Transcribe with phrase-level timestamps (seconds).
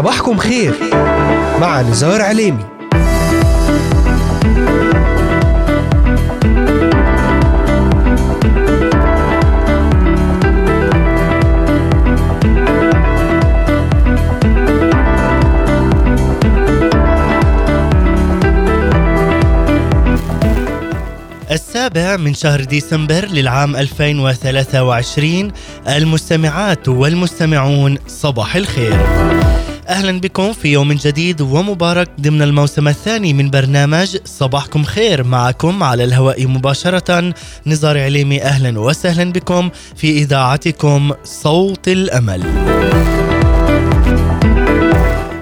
[0.00, 0.74] صباحكم خير
[1.60, 2.64] مع نزار عليمي.
[21.50, 25.52] السابع من شهر ديسمبر للعام 2023
[25.88, 29.49] المستمعات والمستمعون صباح الخير.
[29.90, 36.04] أهلا بكم في يوم جديد ومبارك ضمن الموسم الثاني من برنامج صباحكم خير معكم على
[36.04, 37.34] الهواء مباشرة
[37.66, 42.42] نزار عليمي أهلا وسهلا بكم في إذاعتكم صوت الأمل.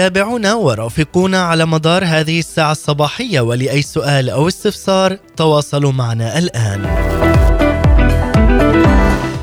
[0.00, 7.29] تابعونا ورافقونا على مدار هذه الساعة الصباحية ولأي سؤال أو استفسار تواصلوا معنا الآن.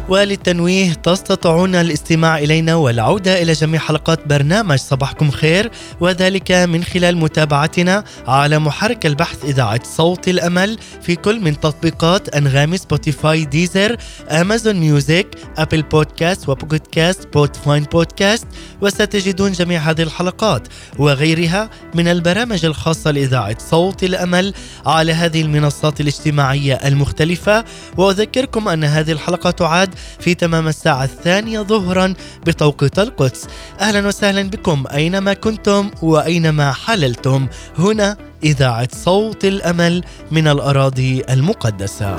[0.10, 8.04] وللتنويه تستطيعون الاستماع إلينا والعودة إلى جميع حلقات برنامج صباحكم خير وذلك من خلال متابعتنا
[8.28, 13.98] على محرك البحث إذاعة صوت الأمل في كل من تطبيقات أنغامي Spotify Deezer
[14.30, 18.48] Amazon Music Apple Podcasts و Pocket Casts بودفاين بودكاست
[18.82, 20.68] وستجدون جميع هذه الحلقات
[21.00, 24.54] وغيرها من البرامج الخاصة لإذاعة صوت الأمل
[24.86, 27.66] على هذه المنصات الاجتماعية المختلفة.
[27.98, 32.14] وأذكركم أن هذه الحلقة تعاد في تمام الساعة الثانية ظهرا
[32.46, 33.48] بتوقيت القدس
[33.80, 37.48] أهلا وسهلا بكم أينما كنتم وأينما حللتم.
[37.78, 42.18] هنا إذاعة صوت الأمل من الأراضي المقدسة.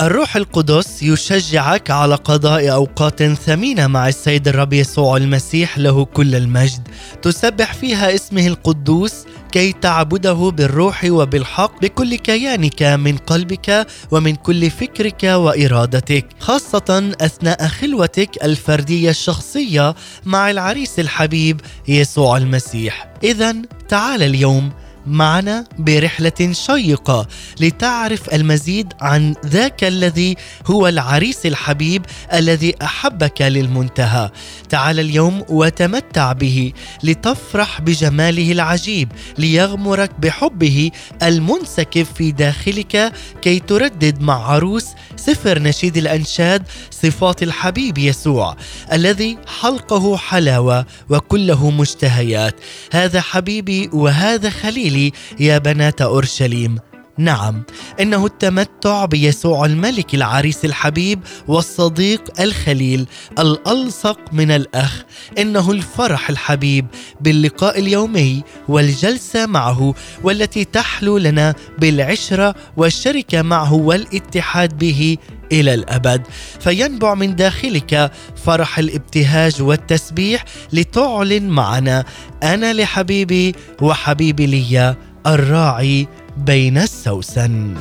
[0.00, 6.88] الروح القدس يشجعك على قضاء أوقات ثمينة مع السيد الرب يسوع المسيح له كل المجد.
[7.22, 9.14] تسبح فيها اسمه القدوس
[9.52, 18.44] كي تعبده بالروح وبالحق بكل كيانك من قلبك ومن كل فكرك وإرادتك خاصة أثناء خلوتك
[18.44, 19.94] الفردية الشخصية
[20.24, 23.12] مع العريس الحبيب يسوع المسيح.
[23.24, 23.56] اذا
[23.88, 24.72] تعال اليوم
[25.06, 27.26] معنا برحلة شيقة
[27.60, 34.30] لتعرف المزيد عن ذاك الذي هو العريس الحبيب الذي أحبك للمنتهى.
[34.68, 36.72] تعال اليوم وتمتع به
[37.02, 40.90] لتفرح بجماله العجيب ليغمرك بحبه
[41.22, 43.12] المنسكب في داخلك
[43.42, 48.56] كي تردد مع عروس سفر نشيد الأنشاد صفات الحبيب يسوع
[48.92, 52.54] الذي حلقه حلاوة وكله مشتهيات.
[52.92, 56.78] هذا حبيبي وهذا خليل الانجيل يا بنات أورشليم.
[57.20, 57.62] نعم
[58.00, 63.06] إنه التمتع بيسوع الملك العريس الحبيب والصديق الخليل
[63.38, 65.02] الألصق من الأخ
[65.38, 66.86] إنه الفرح الحبيب
[67.20, 75.16] باللقاء اليومي والجلسة معه والتي تحلو لنا بالعشرة والشركة معه والاتحاد به
[75.52, 76.22] إلى الأبد.
[76.60, 78.12] فينبع من داخلك
[78.44, 82.04] فرح الابتهاج والتسبيح لتعلن معنا
[82.42, 84.96] أنا لحبيبي وحبيبي لي
[85.26, 87.74] الراعي بين السوسن.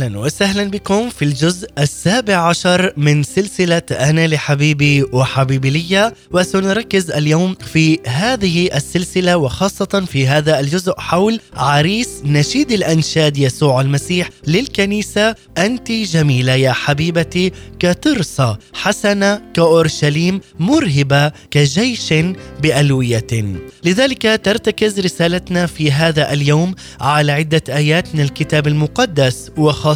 [0.00, 7.54] أهلا وسهلا بكم في الجزء السابع عشر من سلسلة أنا لحبيبي وحبيبي لي وسنركز اليوم
[7.54, 15.34] في هذه السلسلة وخاصة في هذا الجزء حول عريس نشيد الأنشاد يسوع المسيح للكنيسة.
[15.58, 22.14] أنت جميلة يا حبيبتي كترسى حسنة كأورشليم مرهبة كجيش
[22.62, 23.60] بألوية.
[23.84, 29.89] لذلك ترتكز رسالتنا في هذا اليوم على عدة ايات من الكتاب المقدس وخاصة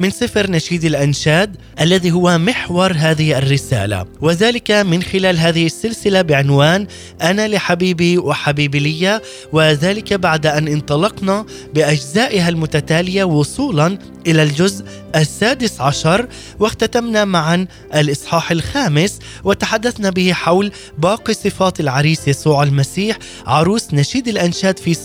[0.00, 4.06] من سفر نشيد الأنشاد الذي هو محور هذه الرسالة.
[4.20, 6.86] وذلك من خلال هذه السلسلة بعنوان
[7.22, 9.20] أنا لحبيبي وحبيبي لي
[9.52, 14.84] وذلك بعد أن انطلقنا بأجزائها المتتالية وصولا إلى الجزء
[15.16, 16.26] السادس عشر
[16.58, 24.78] واختتمنا معا الإصحاح الخامس وتحدثنا به حول باقي صفات العريس يسوع المسيح عروس نشيد الأنشاد
[24.78, 24.96] في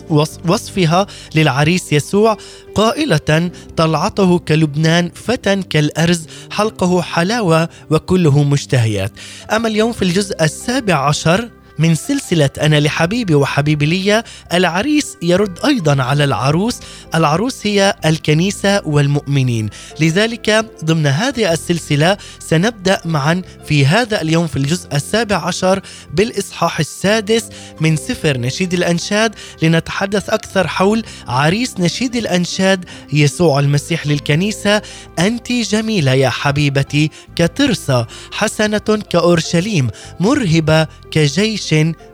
[0.47, 2.37] وصفها للعريس يسوع
[2.75, 3.51] قائلة
[3.95, 9.11] طلعته كلبنان فتى كالأرز حلقه حلاوة وكله مشتهيات.
[9.51, 14.23] أما اليوم في الجزء السابع عشر من سلسلة أنا لحبيبي وحبيبي لي
[14.53, 16.79] العريس يرد أيضا على العروس.
[17.15, 19.69] العروس هي الكنيسة والمؤمنين.
[19.99, 25.81] لذلك ضمن هذه السلسلة سنبدأ معا في هذا اليوم في الجزء السابع عشر
[26.13, 27.43] بالإصحاح السادس
[27.81, 29.35] من سفر نشيد الأنشاد.
[29.63, 34.81] لنتحدث أكثر حول عريس نشيد الأنشاد يسوع المسيح للكنيسة.
[35.19, 39.89] أنت جميلة يا حبيبتي كترسى حسنة كأورشليم
[40.19, 41.64] مرهبة كجيش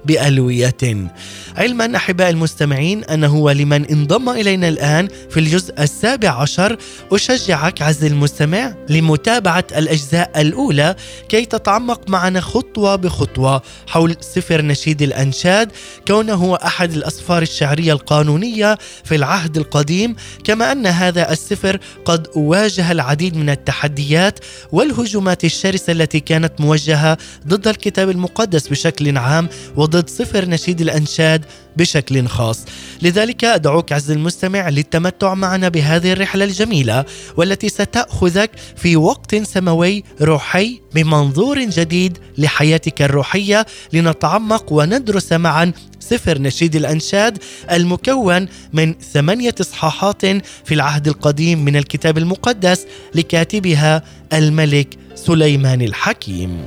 [0.06, 1.12] بألوية.
[1.58, 6.78] علما أحباء المستمعين أنه ولمن انضم إلينا الآن في الجزء السابع عشر.
[7.12, 10.96] أشجعك عز المستمع لمتابعة الأجزاء الأولى
[11.30, 15.72] كي تتعمق معنا خطوة بخطوة حول سفر نشيد الأنشاد
[16.08, 20.16] كونه هو أحد الأسفار الشعرية القانونية في العهد القديم.
[20.44, 24.40] كما أن هذا السفر قد واجه العديد من التحديات
[24.72, 29.41] والهجومات الشرسة التي كانت موجهة ضد الكتاب المقدس بشكل عام.
[29.42, 31.46] العام وضد صفر نشيد الأنشاد
[31.78, 32.66] بشكل خاص
[33.02, 37.06] لذلك أدعوك عز المستمع للتمتع معنا بهذه الرحلة الجميلة
[37.38, 46.76] والتي ستأخذك في وقت سماوي روحي بمنظور جديد لحياتك الروحية لنتعمق وندرس معا سفر نشيد
[46.76, 47.38] الأنشاد
[47.72, 50.26] المكون من ثمانية إصحاحات
[50.66, 52.86] في العهد القديم من الكتاب المقدس
[53.16, 54.04] لكاتبها
[54.34, 56.66] الملك سليمان الحكيم.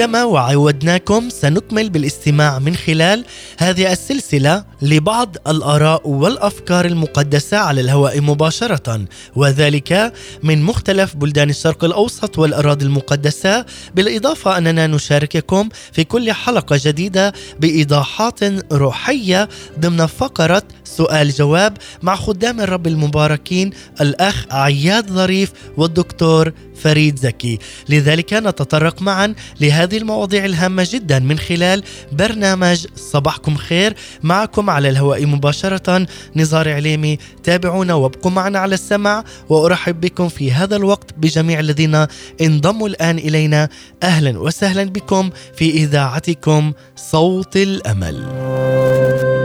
[0.00, 3.24] كما وعودناكم سنكمل بالاستماع من خلال
[3.58, 9.04] هذه السلسلة لبعض الآراء والأفكار المقدسة على الهواء مباشرة
[9.36, 10.12] وذلك
[10.42, 13.64] من مختلف بلدان الشرق الأوسط والأراضي المقدسة.
[13.94, 18.40] بالإضافة أننا نشارككم في كل حلقة جديدة بإيضاحات
[18.72, 19.48] روحية
[19.80, 20.62] ضمن فقرة
[20.96, 23.70] سؤال جواب مع خدام الرب المباركين
[24.00, 26.52] الأخ عياد ظريف والدكتور
[26.82, 27.58] فريد زكي.
[27.88, 31.82] لذلك نتطرق معا لهذه المواضيع الهامة جدا من خلال
[32.12, 33.94] برنامج صباحكم خير.
[34.22, 36.06] معكم على الهواء مباشرة
[36.36, 37.18] نزار عليمي.
[37.42, 42.06] تابعونا وابقوا معنا على السمع وأرحب بكم في هذا الوقت بجميع الذين
[42.40, 43.68] انضموا الآن إلينا.
[44.02, 49.39] أهلا وسهلا بكم في إذاعتكم صوت الأمل.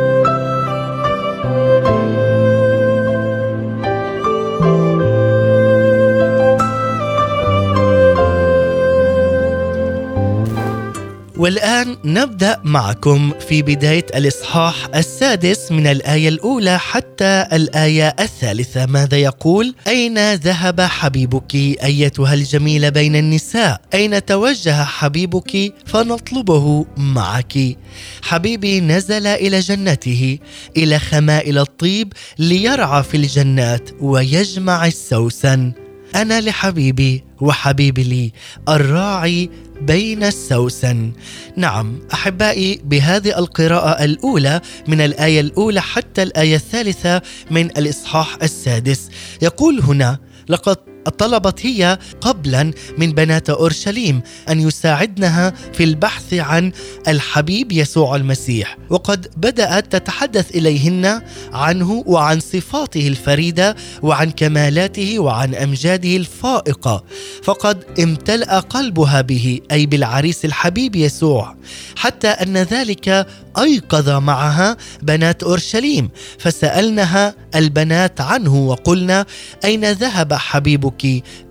[11.45, 19.75] والآن نبدأ معكم في بداية الإصحاح السادس من الآية الأولى حتى الآية الثالثة ماذا يقول؟
[19.87, 27.77] أين ذهب حبيبك أيتها الجميلة بين النساء؟ أين توجه حبيبك فنطلبه معك؟
[28.21, 30.37] حبيبي نزل إلى جنته
[30.77, 35.71] إلى خمائل الطيب ليرعى في الجنات ويجمع السوسن
[36.15, 38.31] أنا لحبيبي وحبيبي لي
[38.69, 39.49] الراعي
[39.81, 41.11] بين السوسن
[41.55, 49.09] نعم أحبائي بهذه القراءة الأولى من الآية الأولى حتى الآية الثالثة من الإصحاح السادس.
[49.41, 56.71] يقول هنا لقد طلبت هي قبلا من بنات أورشليم أن يساعدنها في البحث عن
[57.07, 61.21] الحبيب يسوع المسيح وقد بدأت تتحدث إليهن
[61.53, 67.03] عنه وعن صفاته الفريدة وعن كمالاته وعن أمجاده الفائقة
[67.43, 71.55] فقد امتلأ قلبها به أي بالعريس الحبيب يسوع
[71.95, 76.09] حتى أن ذلك أيقظ معها بنات أورشليم
[76.39, 79.25] فسألنها البنات عنه وقلنا
[79.65, 80.94] أين ذهب حبيبك؟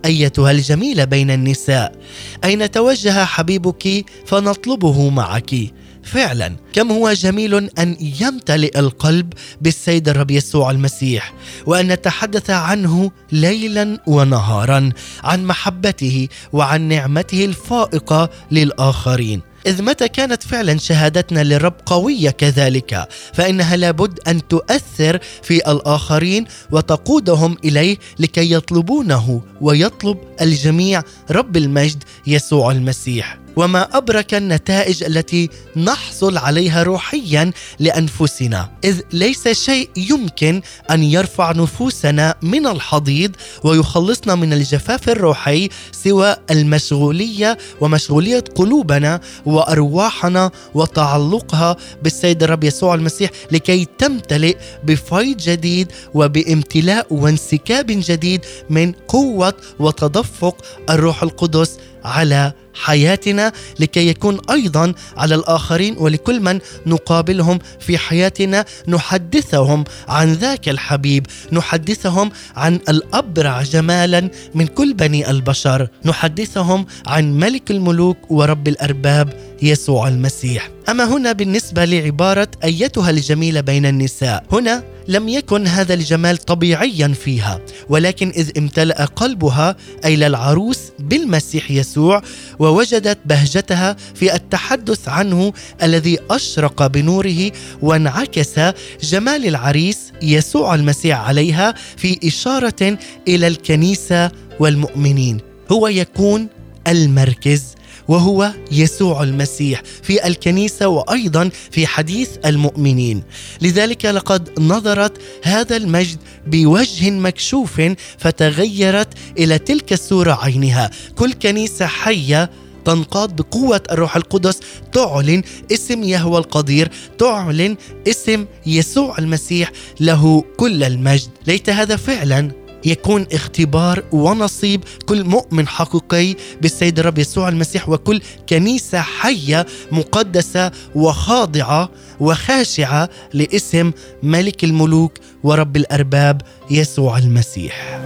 [0.05, 1.95] أيتها الجميله بين النساء.
[2.43, 5.55] أين توجه حبيبك فنطلبه معك.
[6.03, 11.33] فعلا كم هو جميل أن يمتلئ القلب بالسيد الرب يسوع المسيح
[11.65, 14.89] وأن نتحدث عنه ليلا ونهارا
[15.23, 19.41] عن محبته وعن نعمته الفائقة للآخرين.
[19.65, 27.57] إذ متى كانت فعلا شهادتنا للرب قوية كذلك؟ فإنها لابد أن تؤثر في الآخرين وتقودهم
[27.63, 33.44] إليه لكي يطلبونه ويطلب الجميع رب المجد يسوع المسيح.
[33.55, 38.69] وما أبرك النتائج التي نحصل عليها روحيا لأنفسنا.
[38.83, 43.31] إذ ليس شيء يمكن أن يرفع نفوسنا من الحضيض
[43.63, 53.87] ويخلصنا من الجفاف الروحي سوى المشغولية ومشغولية قلوبنا وأرواحنا وتعلقها بالسيد الرب يسوع المسيح لكي
[53.97, 60.55] تمتلئ بفيض جديد وبامتلاء وانسكاب جديد من قوة وتدفق
[60.89, 68.65] الروح القدس على حياتنا لكي يكون أيضا على الآخرين ولكل من نقابلهم في حياتنا.
[68.87, 71.27] نحدثهم عن ذاك الحبيب.
[71.51, 75.87] نحدثهم عن الأبرع جمالا من كل بني البشر.
[76.05, 79.54] نحدثهم عن ملك الملوك ورب الأرباب.
[79.65, 80.69] يسوع المسيح.
[80.89, 84.43] أما هنا بالنسبة لعبارة أيتها الجميلة بين النساء.
[84.51, 92.21] هنا لم يكن هذا الجمال طبيعيا فيها ولكن إذ امتلأ قلبها اي للعروس بالمسيح يسوع
[92.59, 95.53] ووجدت بهجتها في التحدث عنه
[95.83, 98.59] الذي أشرق بنوره وانعكس
[99.03, 105.37] جمال العريس يسوع المسيح عليها في إشارة إلى الكنيسة والمؤمنين.
[105.71, 106.47] هو يكون
[106.87, 107.74] المركز
[108.07, 113.23] وهو يسوع المسيح في الكنيسة وأيضا في حديث المؤمنين.
[113.61, 117.81] لذلك لقد نظرت هذا المجد بوجه مكشوف
[118.17, 119.07] فتغيرت
[119.37, 120.91] إلى تلك الصورة عينها.
[121.15, 122.49] كل كنيسة حية
[122.85, 124.59] تنقاد بقوة الروح القدس
[124.91, 131.29] تعلن اسم يهوى القدير تعلن اسم يسوع المسيح له كل المجد.
[131.47, 139.01] ليت هذا فعلا يكون اختبار ونصيب كل مؤمن حقيقي بالسيد الرب يسوع المسيح وكل كنيسة
[139.01, 141.89] حية مقدسة وخاضعة
[142.19, 143.91] وخاشعة لاسم
[144.23, 145.13] ملك الملوك
[145.43, 147.99] ورب الأرباب يسوع المسيح.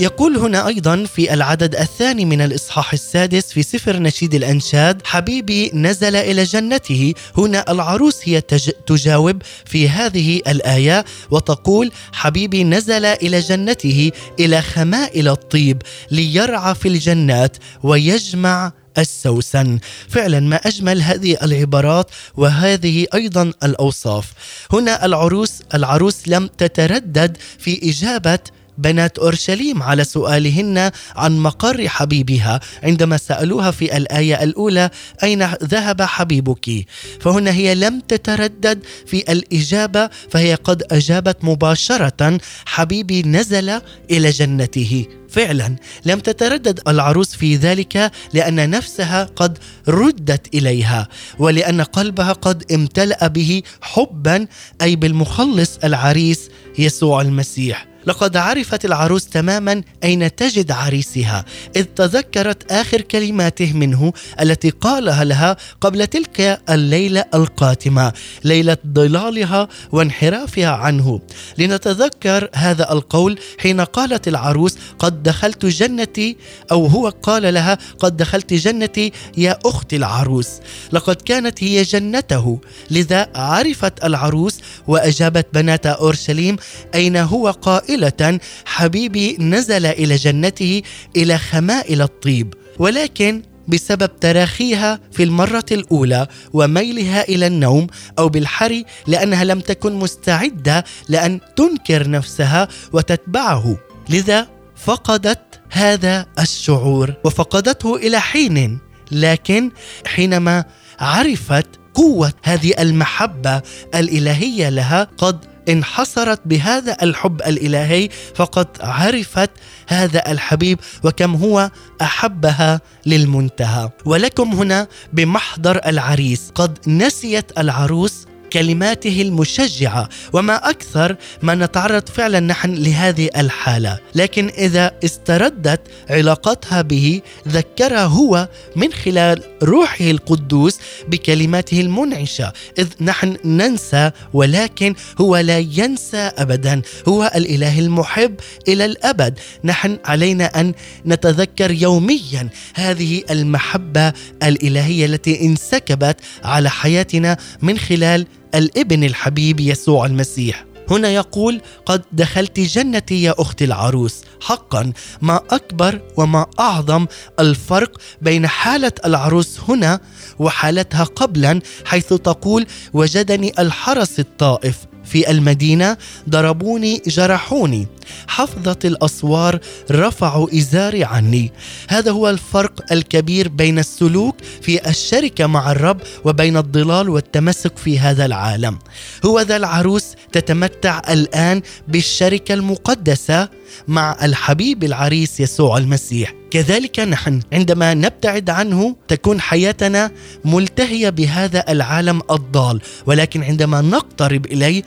[0.00, 6.16] يقول هنا أيضا في العدد الثاني من الإصحاح السادس في سفر نشيد الأنشاد حبيبي نزل
[6.16, 7.14] إلى جنته.
[7.38, 8.70] هنا العروس هي تج...
[8.86, 17.56] تجاوب في هذه الآية وتقول حبيبي نزل إلى جنته إلى خمائل الطيب ليرعى في الجنات
[17.82, 19.78] ويجمع السوسن.
[20.08, 24.32] فعلا ما أجمل هذه العبارات وهذه أيضا الأوصاف.
[24.72, 28.38] هنا العروس العروس لم تتردد في إجابة
[28.78, 34.90] بنات أورشليم على سؤالهن عن مقر حبيبها عندما سألوها في الآية الأولى
[35.22, 36.86] أين ذهب حبيبك؟
[37.20, 43.80] فهنا هي لم تتردد في الإجابة فهي قد أجابت مباشرة حبيبي نزل
[44.10, 45.06] إلى جنته.
[45.28, 49.58] فعلا لم تتردد العروس في ذلك لأن نفسها قد
[49.88, 51.08] ردت إليها
[51.38, 54.46] ولأن قلبها قد امتلأ به حبا
[54.82, 57.86] أي بالمخلص العريس يسوع المسيح.
[58.08, 61.44] لقد عرفت العروس تماما أين تجد عريسها
[61.76, 68.12] إذ تذكرت آخر كلماته منه التي قالها لها قبل تلك الليلة القاتمة
[68.44, 71.20] ليلة ضلالها وانحرافها عنه.
[71.58, 76.36] لنتذكر هذا القول حين قالت العروس قد دخلت جنتي
[76.72, 80.48] أو هو قال لها قد دخلت جنتي يا أختي العروس
[80.92, 82.60] لقد كانت هي جنته
[82.90, 86.56] لذا عرفت العروس وأجابت بنات أورشليم
[86.94, 90.82] أين هو قائل قائله حبيبي نزل إلى جنته
[91.16, 97.86] إلى خمائل الطيب ولكن بسبب تراخيها في المرة الأولى وميلها إلى النوم
[98.18, 103.76] أو بالحري لأنها لم تكن مستعدة لأن تنكر نفسها وتتبعه.
[104.08, 108.78] لذا فقدت هذا الشعور وفقدته إلى حين
[109.10, 109.70] لكن
[110.06, 110.64] حينما
[111.00, 113.62] عرفت قوة هذه المحبة
[113.94, 119.50] الإلهية لها قد انحصرت بهذا الحب الإلهي فقد عرفت
[119.86, 121.70] هذا الحبيب وكم هو
[122.02, 123.90] أحبها للمنتهى.
[124.04, 130.08] ولكم هنا بمحضر العريس قد نسيت العروس كلماته المشجعة.
[130.32, 133.98] وما أكثر ما نتعرض فعلا نحن لهذه الحالة.
[134.14, 140.78] لكن إذا استردت علاقتها به ذكرها هو من خلال روحه القدوس
[141.08, 142.52] بكلماته المنعشة.
[142.78, 146.82] إذ نحن ننسى ولكن هو لا ينسى ابدا.
[147.08, 148.34] هو الإله المحب
[148.68, 149.38] إلى الأبد.
[149.64, 150.74] نحن علينا أن
[151.06, 154.12] نتذكر يوميا هذه المحبة
[154.42, 160.64] الإلهية التي انسكبت على حياتنا من خلال الابن الحبيب يسوع المسيح.
[160.90, 164.22] هنا يقول قد دخلت جنتي يا أختي العروس.
[164.40, 167.06] حقا ما أكبر وما أعظم
[167.40, 170.00] الفرق بين حالة العروس هنا
[170.38, 175.96] وحالتها قبلا حيث تقول وجدني الحرس الطائف في المدينة
[176.28, 177.86] ضربوني جرحوني.
[178.28, 179.58] حفظة الأسوار
[179.90, 181.52] رفعوا إزاري عني.
[181.88, 188.26] هذا هو الفرق الكبير بين السلوك في الشركة مع الرب وبين الضلال والتمسك في هذا
[188.26, 188.78] العالم.
[189.26, 193.48] هو ذا العروس تتمتع الآن بالشركة المقدسة
[193.88, 196.34] مع الحبيب العريس يسوع المسيح.
[196.50, 200.10] كذلك نحن عندما نبتعد عنه تكون حياتنا
[200.44, 204.82] ملتهية بهذا العالم الضال ولكن عندما نقترب إليه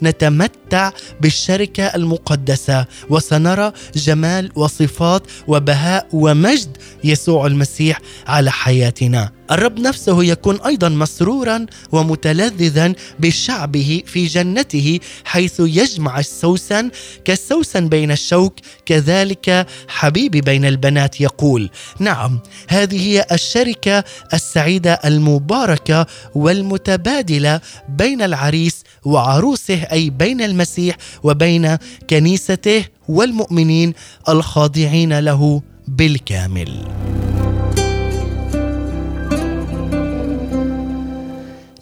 [0.00, 0.90] سنتمتع
[1.20, 9.37] بالشركة المقدسة وسنرى جمال وصفات وبهاء ومجد يسوع المسيح على حياتنا.
[9.50, 16.90] الرب نفسه يكون أيضا مسرورا ومتلذذا بشعبه في جنته حيث يجمع السوسن
[17.24, 18.54] كالسوسن بين الشوك
[18.86, 29.82] كذلك حبيبي بين البنات يقول نعم هذه هي الشركة السعيدة المباركة والمتبادلة بين العريس وعروسه
[29.92, 31.76] أي بين المسيح وبين
[32.10, 33.94] كنيسته والمؤمنين
[34.28, 36.84] الخاضعين له بالكامل.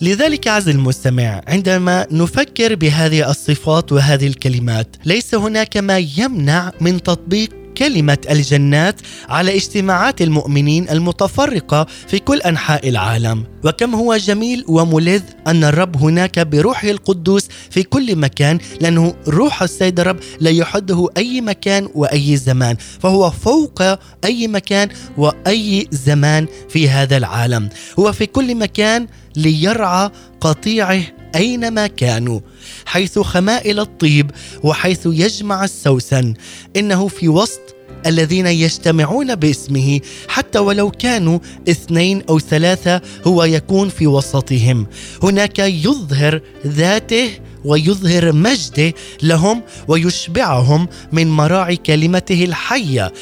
[0.01, 7.66] لذلك عز المستمع عندما نفكر بهذه الصفات وهذه الكلمات ليس هناك ما يمنع من تطبيق
[7.79, 13.45] كلمة الجنات على اجتماعات المؤمنين المتفرقة في كل أنحاء العالم.
[13.65, 20.01] وكم هو جميل وملذ أن الرب هناك بروحه القدوس في كل مكان لأنه روح السيد
[20.01, 23.83] الرب لا يحده أي مكان وأي زمان فهو فوق
[24.25, 27.69] أي مكان وأي زمان في هذا العالم.
[27.99, 29.07] هو في كل مكان
[29.37, 31.03] ليرعى قطيعه
[31.37, 32.41] أينما كانوا
[32.87, 34.31] حيث خمائل الطيب
[34.63, 36.35] وحيث يجمع السوسن.
[36.77, 37.61] إنه في وسط
[38.07, 44.87] الذين يجتمعون باسمه حتى ولو كانوا اثنين أو ثلاثة هو يكون في وسطهم.
[45.23, 47.31] هناك يظهر ذاته
[47.67, 53.13] ويظهر مجده لهم ويشبعهم من مراعي كلمته الحية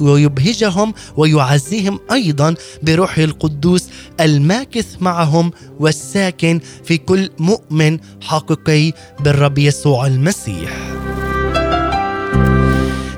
[0.00, 3.84] ويبهجهم ويعزيهم أيضا بروحه القدوس
[4.20, 5.50] الماكث معهم
[5.80, 10.70] والساكن في كل مؤمن حقيقي بالرب يسوع المسيح.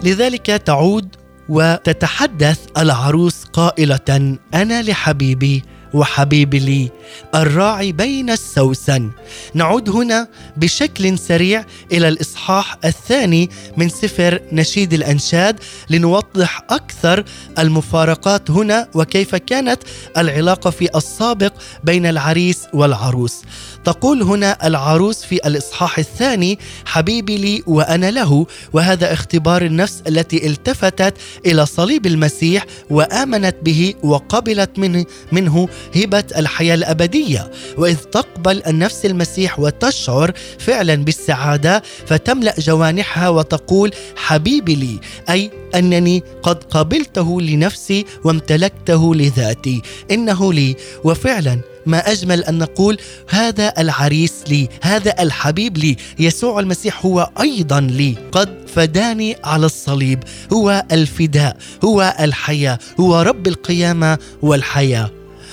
[0.05, 1.09] لذلك تعود
[1.49, 5.63] وتتحدث العروس قائلة أنا لحبيبي
[5.95, 6.91] وحبيبي لي
[7.35, 9.11] الراعي بين السوسن.
[9.55, 17.25] نعود هنا بشكل سريع إلى الإصحاح الثاني من سفر نشيد الأنشاد لنوضح أكثر
[17.59, 19.83] المفارقات هنا وكيف كانت
[20.17, 21.53] العلاقة في السابق
[21.85, 23.43] بين العريس والعروس.
[23.85, 28.47] تقول هنا العروس في الإصحاح الثاني حبيبي لي وأنا له.
[28.73, 31.15] وهذا اختبار النفس التي التفتت
[31.47, 39.61] إلى صليب المسيح وآمنت به وقبلت منه منه هبه الحياة الأبدية وإذ تقبل النفس المسيح
[39.61, 49.83] وتشعر فعلا بالسعادة فتملأ جوانحها وتقول حبيبي لي أي أنني قد قبلته لنفسي وامتلكته لذاتي.
[50.11, 50.77] إنه لي.
[51.05, 55.97] وفعلا ما أجمل أن نقول هذا العريس لي هذا الحبيب لي.
[56.19, 58.15] يسوع المسيح هو أيضا لي.
[58.33, 60.19] قد فداني على الصليب.
[60.53, 65.11] هو الفداء هو الحياة هو رب القيامة والحياة.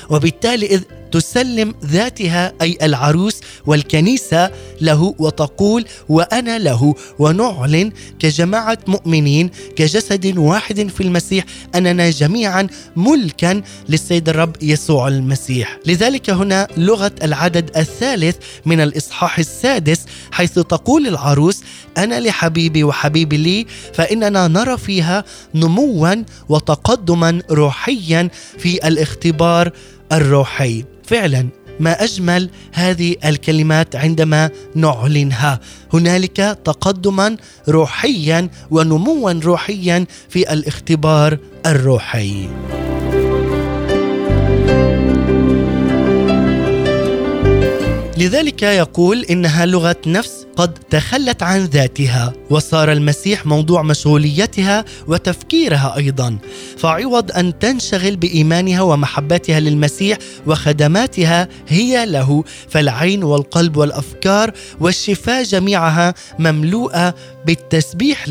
[0.10, 6.96] وبالتالي إذ تسلم ذاتها أي العروس والكنيسة له وتقول وأنا له.
[7.20, 15.78] ونعلن كجماعة مؤمنين كجسد واحد في المسيح أننا جميعا ملكا للسيد الرب يسوع المسيح.
[15.86, 21.62] لذلك هنا لغة العدد الثالث من الإصحاح السادس حيث تقول العروس
[21.98, 25.24] أنا لحبيبي وحبيبي لي فإننا نرى فيها
[25.56, 26.16] نموا
[26.50, 29.72] وتقدما روحيا في الاختبار
[30.12, 30.86] الروحي.
[31.04, 31.48] فعلا
[31.80, 35.60] ما أجمل هذه الكلمات عندما نعلنها.
[35.94, 37.38] هنالك تقدما
[37.70, 42.48] روحيا ونموا روحيا في الاختبار الروحي.
[48.28, 56.38] لذلك يقول إنها لغة نفس قد تخلت عن ذاتها وصار المسيح موضوع مشغوليتها وتفكيرها أيضا.
[56.78, 67.16] فعوض أن تنشغل بإيمانها ومحبتها للمسيح وخدماتها هي له فالعين والقلب والأفكار والشفاء جميعها مملوءة
[67.46, 68.30] بالتسبيح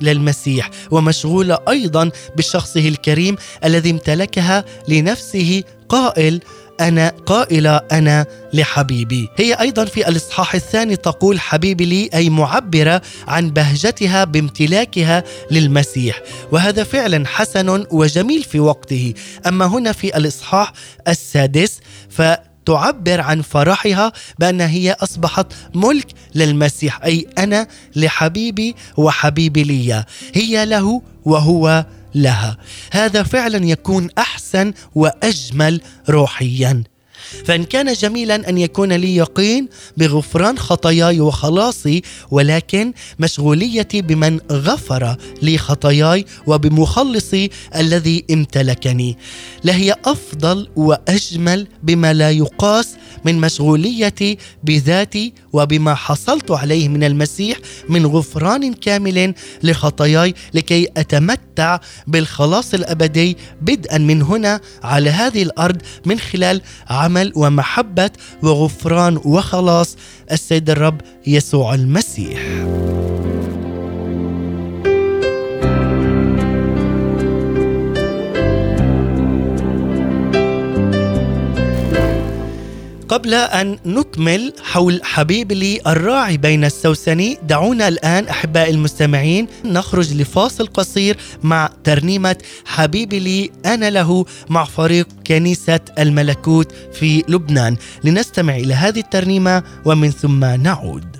[0.00, 6.40] للمسيح ومشغولة أيضا بشخصه الكريم الذي امتلكها لنفسه قائل
[6.80, 9.28] أنا قائلة أنا لحبيبي.
[9.36, 16.22] هي أيضا في الإصحاح الثاني تقول حبيبي لي أي معبرة عن بهجتها بامتلاكها للمسيح.
[16.52, 19.14] وهذا فعلا حسن وجميل في وقته.
[19.46, 20.72] أما هنا في الإصحاح
[21.08, 21.80] السادس
[22.10, 22.22] ف
[22.66, 30.04] تعبر عن فرحها بأن هي أصبحت ملك للمسيح أي أنا لحبيبي وحبيبي لي
[30.34, 32.56] هي له وهو لها.
[32.92, 36.82] هذا فعلا يكون أحسن وأجمل روحيا.
[37.44, 45.58] فإن كان جميلا أن يكون لي يقين بغفران خطاياي وخلاصي ولكن مشغوليتي بمن غفر لي
[45.58, 49.18] خطاياي وبمخلصي الذي امتلكني.
[49.64, 52.88] لهي أفضل وأجمل بما لا يقاس
[53.24, 62.74] من مشغوليتي بذاتي وبما حصلت عليه من المسيح من غفران كامل لخطاياي لكي أتمتع بالخلاص
[62.74, 66.60] الأبدي بدءا من هنا على هذه الأرض من خلال
[66.90, 68.10] عمل ومحبة
[68.42, 69.96] وغفران وخلاص
[70.32, 72.40] السيد الرب يسوع المسيح.
[83.22, 90.66] قبل أن نكمل حول حبيب لي الراعي بين السوسني دعونا الآن أحباء المستمعين نخرج لفاصل
[90.66, 97.76] قصير مع ترنيمة حبيبي لي أنا له مع فريق كنيسة الملكوت في لبنان.
[98.04, 101.16] لنستمع إلى هذه الترنيمة ومن ثم نعود.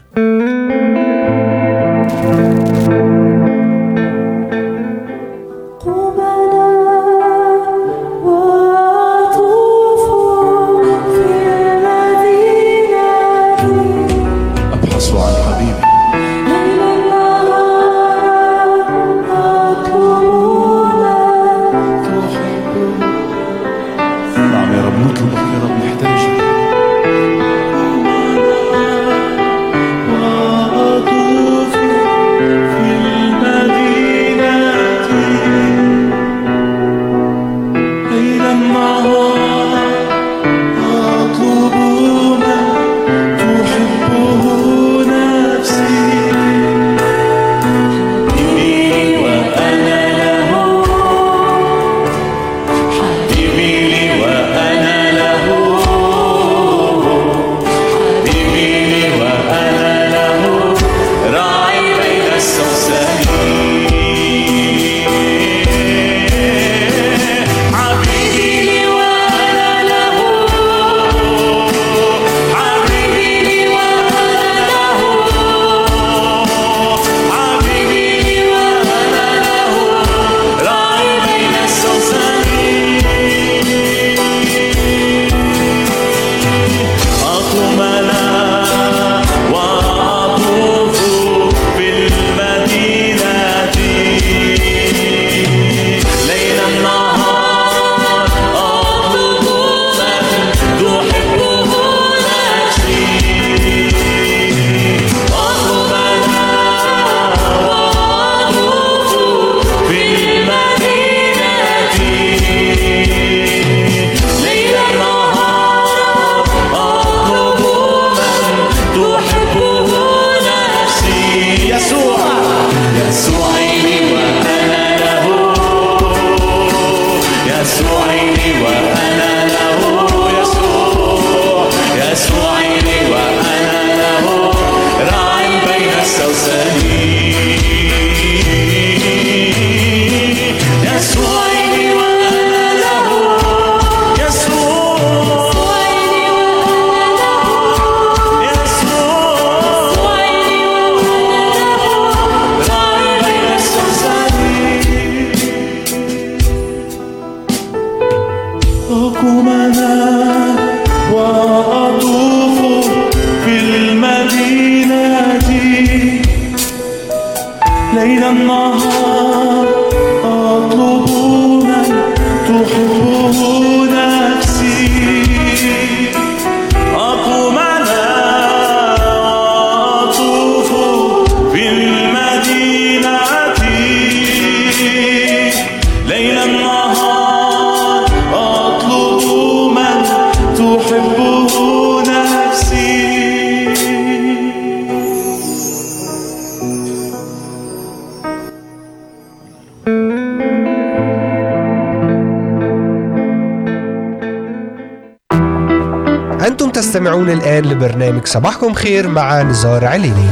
[207.03, 210.29] تستمعون الآن لبرنامج صباحكم خير مع نزار عليني.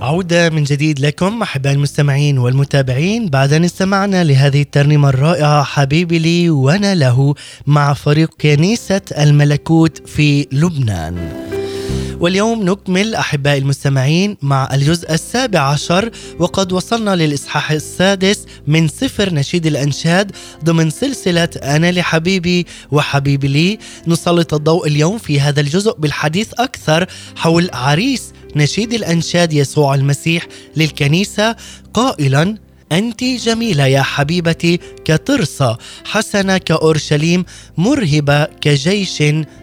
[0.00, 6.50] عودة من جديد لكم أحبائي المستمعين والمتابعين بعد أن استمعنا لهذه الترنيمة الرائعة حبيبي لي
[6.50, 7.34] وأنا له
[7.66, 11.45] مع فريق كنيسة الملكوت في لبنان.
[12.20, 19.66] واليوم نكمل أحبائي المستمعين مع الجزء السابع عشر وقد وصلنا للإصحاح السادس من سفر نشيد
[19.66, 20.32] الأنشاد
[20.64, 23.78] ضمن سلسلة أنا لحبيبي وحبيبي لي.
[24.06, 31.56] نسلط الضوء اليوم في هذا الجزء بالحديث أكثر حول عريس نشيد الأنشاد يسوع المسيح للكنيسة.
[31.94, 32.56] قائلا
[32.92, 37.44] أنت جميلة يا حبيبتي كترصة حسنة كأورشليم
[37.76, 39.22] مرهبة كجيش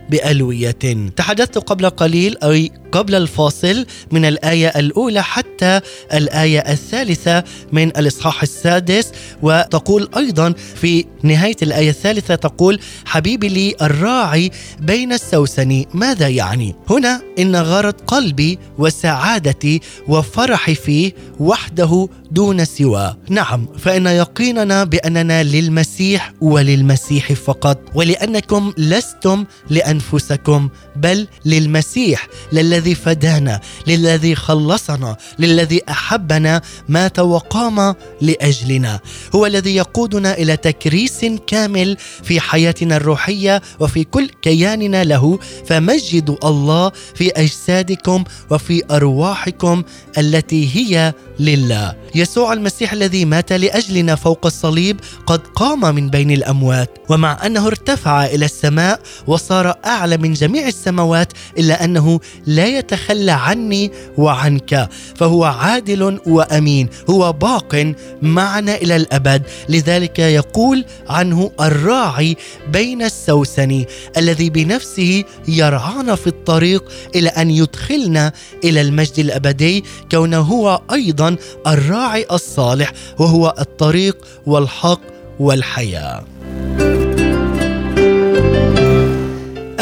[0.09, 1.09] بألوية.
[1.15, 5.79] تحدثت قبل قليل أي قبل الفاصل من الآية الأولى حتى
[6.13, 14.51] الآية الثالثة من الإصحاح السادس وتقول أيضا في نهاية الآية الثالثة تقول حبيبي لي الراعي
[14.79, 23.67] بين السوسن ماذا يعني؟ هنا إن غارت قلبي وسعادتي وفرحي فيه وحده دون سوى نعم
[23.77, 35.17] فإن يقيننا بأننا للمسيح وللمسيح فقط ولأنكم لستم لأنفسكم بل للمسيح للذي فدانا للذي خلصنا
[35.39, 38.99] للذي أحبنا مات وقام لأجلنا.
[39.35, 45.39] هو الذي يقودنا إلى تكريس كامل في حياتنا الروحية وفي كل كياننا له.
[45.67, 49.83] فمجدوا الله في أجسادكم وفي أرواحكم
[50.17, 51.95] التي هي لله.
[52.15, 56.97] يسوع المسيح الذي مات لأجلنا فوق الصليب قد قام من بين الأموات.
[57.09, 63.91] ومع أنه ارتفع إلى السماء وصار أعلى من جميع السماوات إلا أنه لا يتخلى عني
[64.17, 64.89] وعنك.
[65.15, 69.41] فهو عادل وأمين هو باق معنا إلى الأبد.
[69.69, 72.37] لذلك يقول عنه الراعي
[72.71, 73.85] بين السوسن
[74.17, 76.83] الذي بنفسه يرعانا في الطريق
[77.15, 78.33] إلى أن يدخلنا
[78.63, 81.35] إلى المجد الأبدي كونه هو أيضا
[81.67, 85.01] الراعي الصالح وهو الطريق والحق
[85.39, 86.23] والحياة.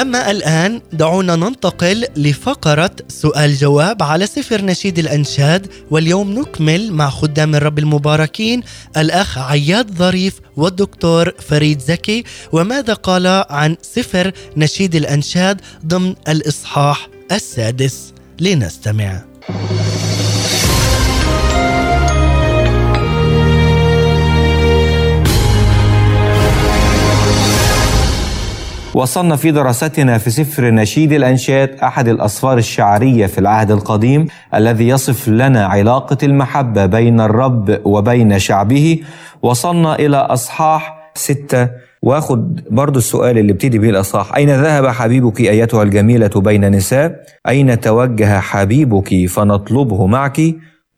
[0.02, 7.56] أما الآن دعونا ننتقل لفقرة سؤال جواب على سفر نشيد الأنشاد واليوم نكمل مع خدام
[7.56, 8.64] الرب المباركين
[8.98, 18.14] الأخ عياد ظريف والدكتور فريد زكي وماذا قال عن سفر نشيد الأنشاد ضمن الإصحاح السادس
[18.40, 19.22] لنستمع.
[28.94, 35.28] وصلنا في دراستنا في سفر نشيد الأنشاد أحد الأسفار الشعرية في العهد القديم الذي يصف
[35.28, 39.00] لنا علاقة المحبة بين الرب وبين شعبه.
[39.42, 41.70] وصلنا إلى أصحاح ستة.
[42.02, 44.36] واخد برضو السؤال اللي ابتدي به الأصحاح.
[44.36, 50.42] أين ذهب حبيبك أيتها الجميلة بين نساء؟ أين توجه حبيبك فنطلبه معك؟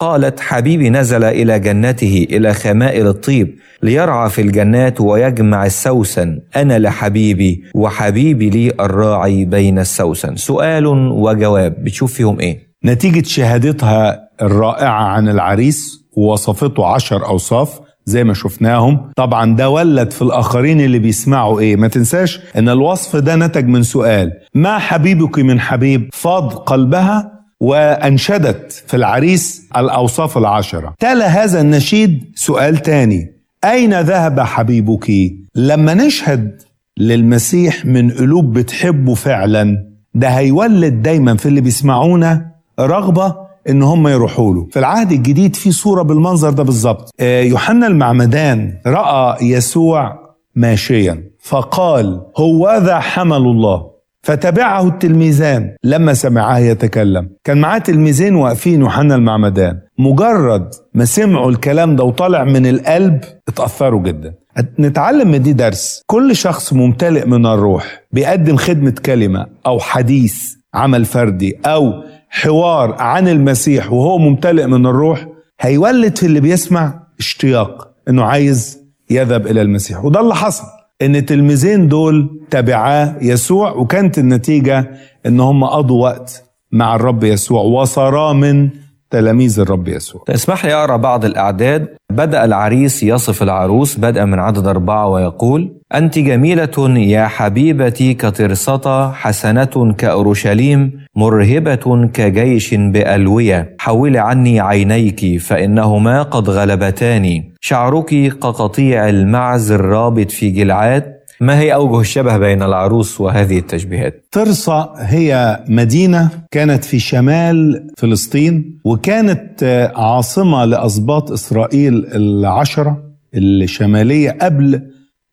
[0.04, 7.64] قالت حبيبي نزل إلى جنته إلى خمائل الطيب ليرعى في الجنات ويجمع السوسن أنا لحبيبي
[7.76, 10.36] وحبيبي لي الراعي بين السوسن.
[10.36, 11.84] سؤال وجواب.
[11.84, 19.12] بتشوف فيهم إيه؟ نتيجة شهادتها الرائعة عن العريس ووصفته عشر أوصاف زي ما شفناهم.
[19.16, 21.76] طبعا ده ولد في الآخرين اللي بيسمعوا إيه.
[21.76, 24.32] ما تنساش إن الوصف ده نتج من سؤال.
[24.56, 27.32] ما حبيبك من حبيب؟ فاض قلبها
[27.64, 33.34] وأنشدت في العريس الأوصاف العشرة تلا هذا النشيد سؤال تاني.
[33.66, 35.12] أين ذهب حبيبك؟
[35.56, 36.62] لما نشهد
[36.98, 39.78] للمسيح من قلوب بتحبه فعلا
[40.14, 42.46] ده هيولد دايما في اللي بيسمعونا
[42.80, 43.36] رغبة
[43.70, 44.68] إن هم يروحوا له.
[44.72, 47.22] في العهد الجديد في صورة بالمنظر ده بالظبط.
[47.22, 50.20] يوحنا المعمدان رأى يسوع
[50.56, 53.93] ماشيا فقال هو ذا حمل الله.
[54.24, 57.30] فتبعه التلميذان لما سمعاه يتكلم.
[57.44, 59.80] كان معاه تلميذين واقفين يوحنا المعمدان.
[59.98, 64.34] مجرد ما سمعوا الكلام ده وطلع من القلب اتأثروا جدا.
[64.80, 66.02] نتعلم من دي درس.
[66.06, 70.36] كل شخص ممتلئ من الروح بيقدم خدمة كلمة أو حديث
[70.74, 71.94] عمل فردي أو
[72.30, 75.28] حوار عن المسيح وهو ممتلئ من الروح
[75.62, 80.06] هيولد في اللي بيسمع اشتياق إنه عايز يذهب إلى المسيح.
[80.06, 80.64] وده اللي حصل.
[81.06, 84.92] إن التلميذين دول تبعاه يسوع وكانت النتيجة
[85.26, 88.70] إن هم قضوا وقت مع الرب يسوع وصارا من
[89.14, 90.24] تلاميذ الرب يسوع.
[90.30, 91.88] اسمح لي أقرأ بعض الأعداد.
[92.12, 99.94] بدأ العريس يصف العروس بدءا من عدد أربعة ويقول أنت جميلة يا حبيبتي كترسطة حسنة
[99.98, 103.76] كأورشليم مرهبة كجيش بألوية.
[103.80, 107.54] حول عني عينيك فإنهما قد غلبتاني.
[107.62, 108.10] شعرك
[108.42, 115.60] كقطيع المعز الرابط في جلعاد ما هي أوجه الشبه بين العروس وهذه التشبيهات؟ ترصى هي
[115.68, 119.64] مدينة كانت في شمال فلسطين وكانت
[119.96, 123.04] عاصمة لأسباط إسرائيل العشرة
[123.36, 124.82] الشمالية قبل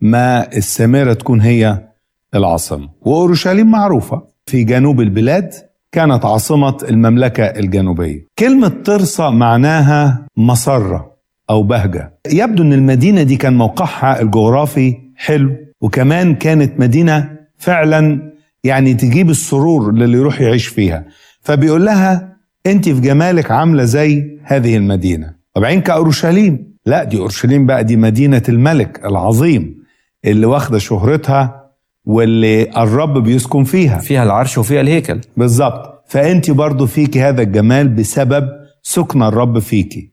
[0.01, 1.89] ما السامرة تكون هي
[2.35, 2.89] العاصمة.
[3.01, 5.55] وأورشليم معروفة في جنوب البلاد
[5.93, 8.27] كانت عاصمة المملكة الجنوبية.
[8.39, 11.11] كلمة ترصى معناها مسرة
[11.51, 12.19] أو بهجة.
[12.33, 18.33] يبدو أن المدينة دي كان موقعها الجغرافي حلو وكمان كانت مدينة فعلا
[18.65, 21.05] يعني تجيب السرور للي يروح يعيش فيها.
[21.41, 25.35] فبيقول لها أنت في جمالك عاملة زي هذه المدينة.
[25.55, 29.85] طبعا كأورشليم لا دي أورشليم بقى دي مدينة الملك العظيم
[30.25, 31.71] اللي واخدة شهرتها
[32.05, 33.99] واللي الرب بيسكن فيها.
[33.99, 35.21] فيها العرش وفيها الهيكل.
[35.37, 38.49] بالظبط فأنت برضو فيك هذا الجمال بسبب
[38.83, 40.13] سكن الرب فيك.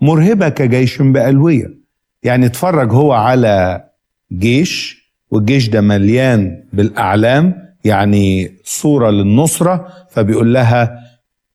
[0.00, 1.74] مرهبة كجيش بألوية.
[2.22, 3.84] يعني اتفرج هو على
[4.32, 10.98] جيش والجيش ده مليان بالأعلام يعني صورة للنصرة فبيقول لها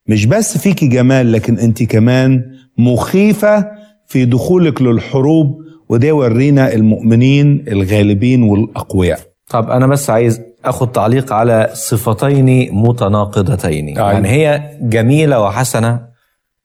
[0.07, 3.71] مش بس فيكي جمال لكن انت كمان مخيفة
[4.07, 9.19] في دخولك للحروب وده يورينا المؤمنين الغالبين والأقوياء.
[9.49, 13.97] طب أنا بس عايز أخذ تعليق على صفتين متناقضتين.
[13.97, 14.11] أيوة.
[14.11, 16.01] يعني هي جميلة وحسنة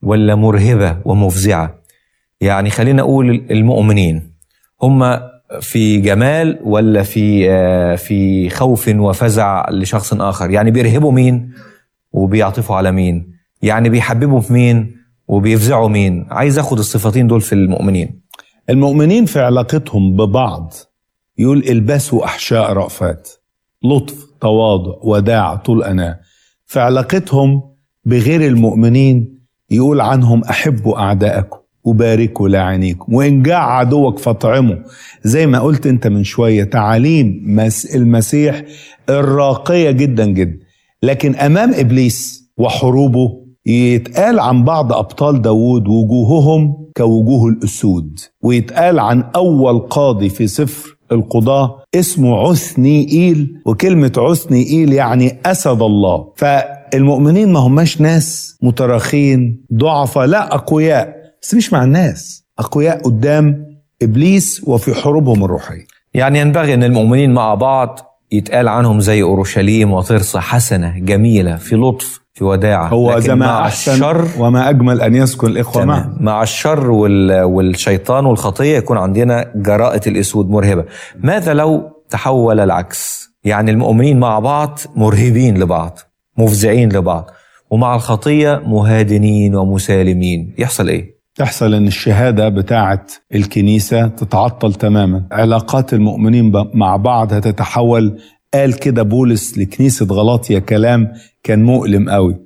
[0.02, 1.74] ولا مرهبة ومفزعة؟
[2.40, 4.32] يعني خلينا أقول المؤمنين
[4.82, 5.18] هم
[5.60, 11.52] في جمال ولا في آه، في خوف وفزع لشخص آخر؟ يعني بيرهبوا مين
[12.12, 13.32] وبيعطفوا على مين؟
[13.62, 14.96] يعني بيحببوا في مين
[15.28, 18.20] وبيفزعوا مين؟ عايز أخذ الصفتين دول في المؤمنين.
[18.70, 20.74] المؤمنين في علاقتهم ببعض
[21.38, 23.28] يقول البسوا أحشاء رأفات
[23.84, 26.20] لطف تواضع وداع طول أنا
[26.66, 27.62] في علاقتهم
[28.04, 29.38] بغير المؤمنين
[29.70, 31.58] يقول عنهم أحبوا أعداءكم.
[31.86, 34.78] وباركوا لاعنيكم وإن جاع عدوك فاطعمه
[35.24, 38.62] زي ما قلت أنت من شوية تعاليم مس المسيح
[39.10, 40.58] الراقية جدا جدا.
[41.02, 48.18] لكن أمام إبليس وحروبه يتقال عن بعض أبطال داوود وجوههم كوجوه الأسود.
[48.42, 53.54] ويتقال عن أول قاضي في سفر القضاة اسمه عثني إيل.
[53.66, 56.32] وكلمة عثني إيل يعني أسد الله.
[56.36, 61.25] فالمؤمنين ما هماش ناس متراخين ضعفاء لا أقوياء.
[61.46, 62.44] بس مش مع الناس.
[62.58, 63.66] أقوياء قدام
[64.02, 65.86] إبليس وفي حروبهم الروحية.
[66.14, 67.98] يعني ينبغي أن المؤمنين مع بعض
[68.32, 72.88] يتقال عنهم زي أورشليم وطرسة حسنة جميلة في لطف في وداعة.
[72.88, 76.16] هو لكن مع أحسن الشر وما أجمل أن يسكن الإخوة تمام.
[76.20, 80.84] مع الشر وال- والشيطان والخطية يكون عندنا جراءة الأسود مرهبة.
[81.20, 85.98] ماذا لو تحول العكس؟ يعني المؤمنين مع بعض مرهبين لبعض
[86.38, 87.30] مفزعين لبعض
[87.70, 90.54] ومع الخطية مهادنين ومسالمين.
[90.58, 95.24] يحصل إيه؟ تحصل إن الشهادة بتاعه الكنيسة تتعطل تماما.
[95.32, 98.18] علاقات المؤمنين مع بعض هتتحول.
[98.54, 102.36] قال كده بولس لكنيسة غلاطيا كلام كان مؤلم قوي.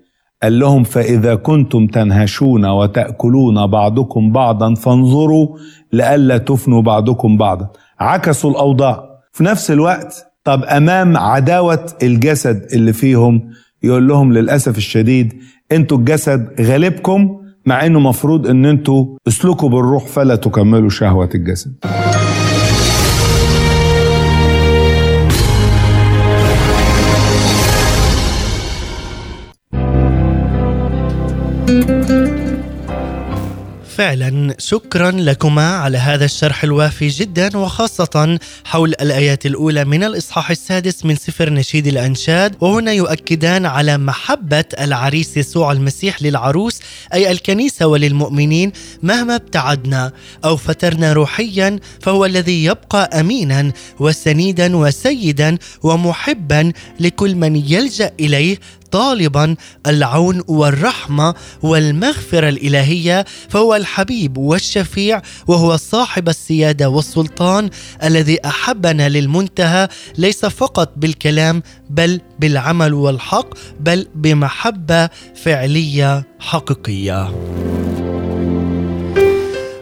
[0.42, 5.48] قال لهم فإذا كنتم تنهشون وتأكلون بعضكم بعضا فانظروا
[5.92, 7.68] لئلا تفنوا بعضكم بعضا.
[8.00, 9.04] عكسوا الأوضاع.
[9.32, 13.50] في نفس الوقت طب أمام عداوة الجسد اللي فيهم
[13.82, 20.36] يقول لهم للأسف الشديد أنتوا الجسد غالبكم مع إنه مفروض إن أنتوا اسلكوا بالروح فلا
[20.36, 21.74] تكملوا شهوة الجسد.
[34.00, 41.04] فعلا شكرا لكما على هذا الشرح الوافي جدا وخاصة حول الآيات الأولى من الإصحاح السادس
[41.04, 42.56] من سفر نشيد الأنشاد.
[42.60, 46.80] وهنا يؤكدان على محبة العريس يسوع المسيح للعروس
[47.14, 50.12] أي الكنيسة وللمؤمنين مهما ابتعدنا
[50.44, 58.58] أو فترنا روحيا فهو الذي يبقى أمينا وسنيدا وسيدا ومحبا لكل من يلجأ إليه
[58.92, 67.70] طالبا العون والرحمة والمغفرة الإلهية فهو الحبيب والشفيع وهو صاحب السيادة والسلطان
[68.04, 69.88] الذي أحبنا للمنتهى
[70.18, 73.48] ليس فقط بالكلام بل بالعمل والحق
[73.80, 77.30] بل بمحبة فعلية حقيقية.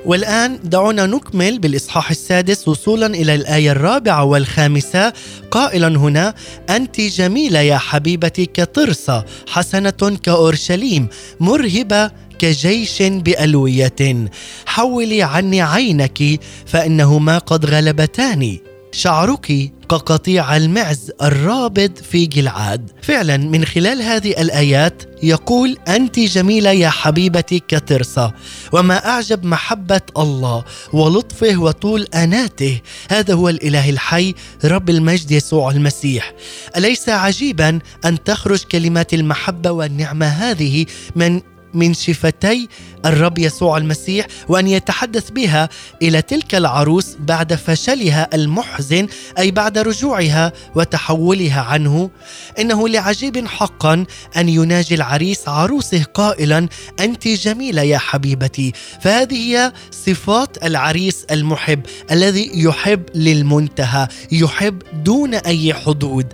[0.09, 5.13] والآن دعونا نكمل بالإصحاح السادس وصولا إلى الآية الرابعة والخامسة.
[5.51, 6.35] قائلا هنا
[6.71, 11.09] أنت جميلة يا حبيبتي كطرسة حسنة كأورشليم
[11.41, 14.29] مرهبة كجيش بألوية.
[14.67, 18.61] حولي عني عينك فإنهما قد غلبتاني.
[18.93, 22.91] شعرك كقطيع المعز الرابض في جلعاد.
[23.03, 28.32] فعلا من خلال هذه الآيات يقول أنت جميلة يا حبيبتي كترسة
[28.72, 32.80] وما أعجب محبة الله ولطفه وطول أناته.
[33.11, 34.34] هذا هو الإله الحي
[34.64, 36.32] رب المجد يسوع المسيح.
[36.76, 40.86] أليس عجيبا أن تخرج كلمات المحبة والنعمة هذه
[41.16, 41.41] من
[41.75, 42.69] من شفتي
[43.07, 45.69] الرب يسوع المسيح وأن يتحدث بها
[46.03, 49.07] إلى تلك العروس بعد فشلها المحزن
[49.39, 52.11] أي بعد رجوعها وتحولها عنه.
[52.59, 54.05] إنه لعجيب حقا
[54.37, 56.69] أن يناجي العريس عروسه قائلا
[57.01, 58.73] أنت جميلة يا حبيبتي.
[59.01, 66.27] فهذه هي صفات العريس المحب الذي يحب للمنتهى يحب دون أي حدود.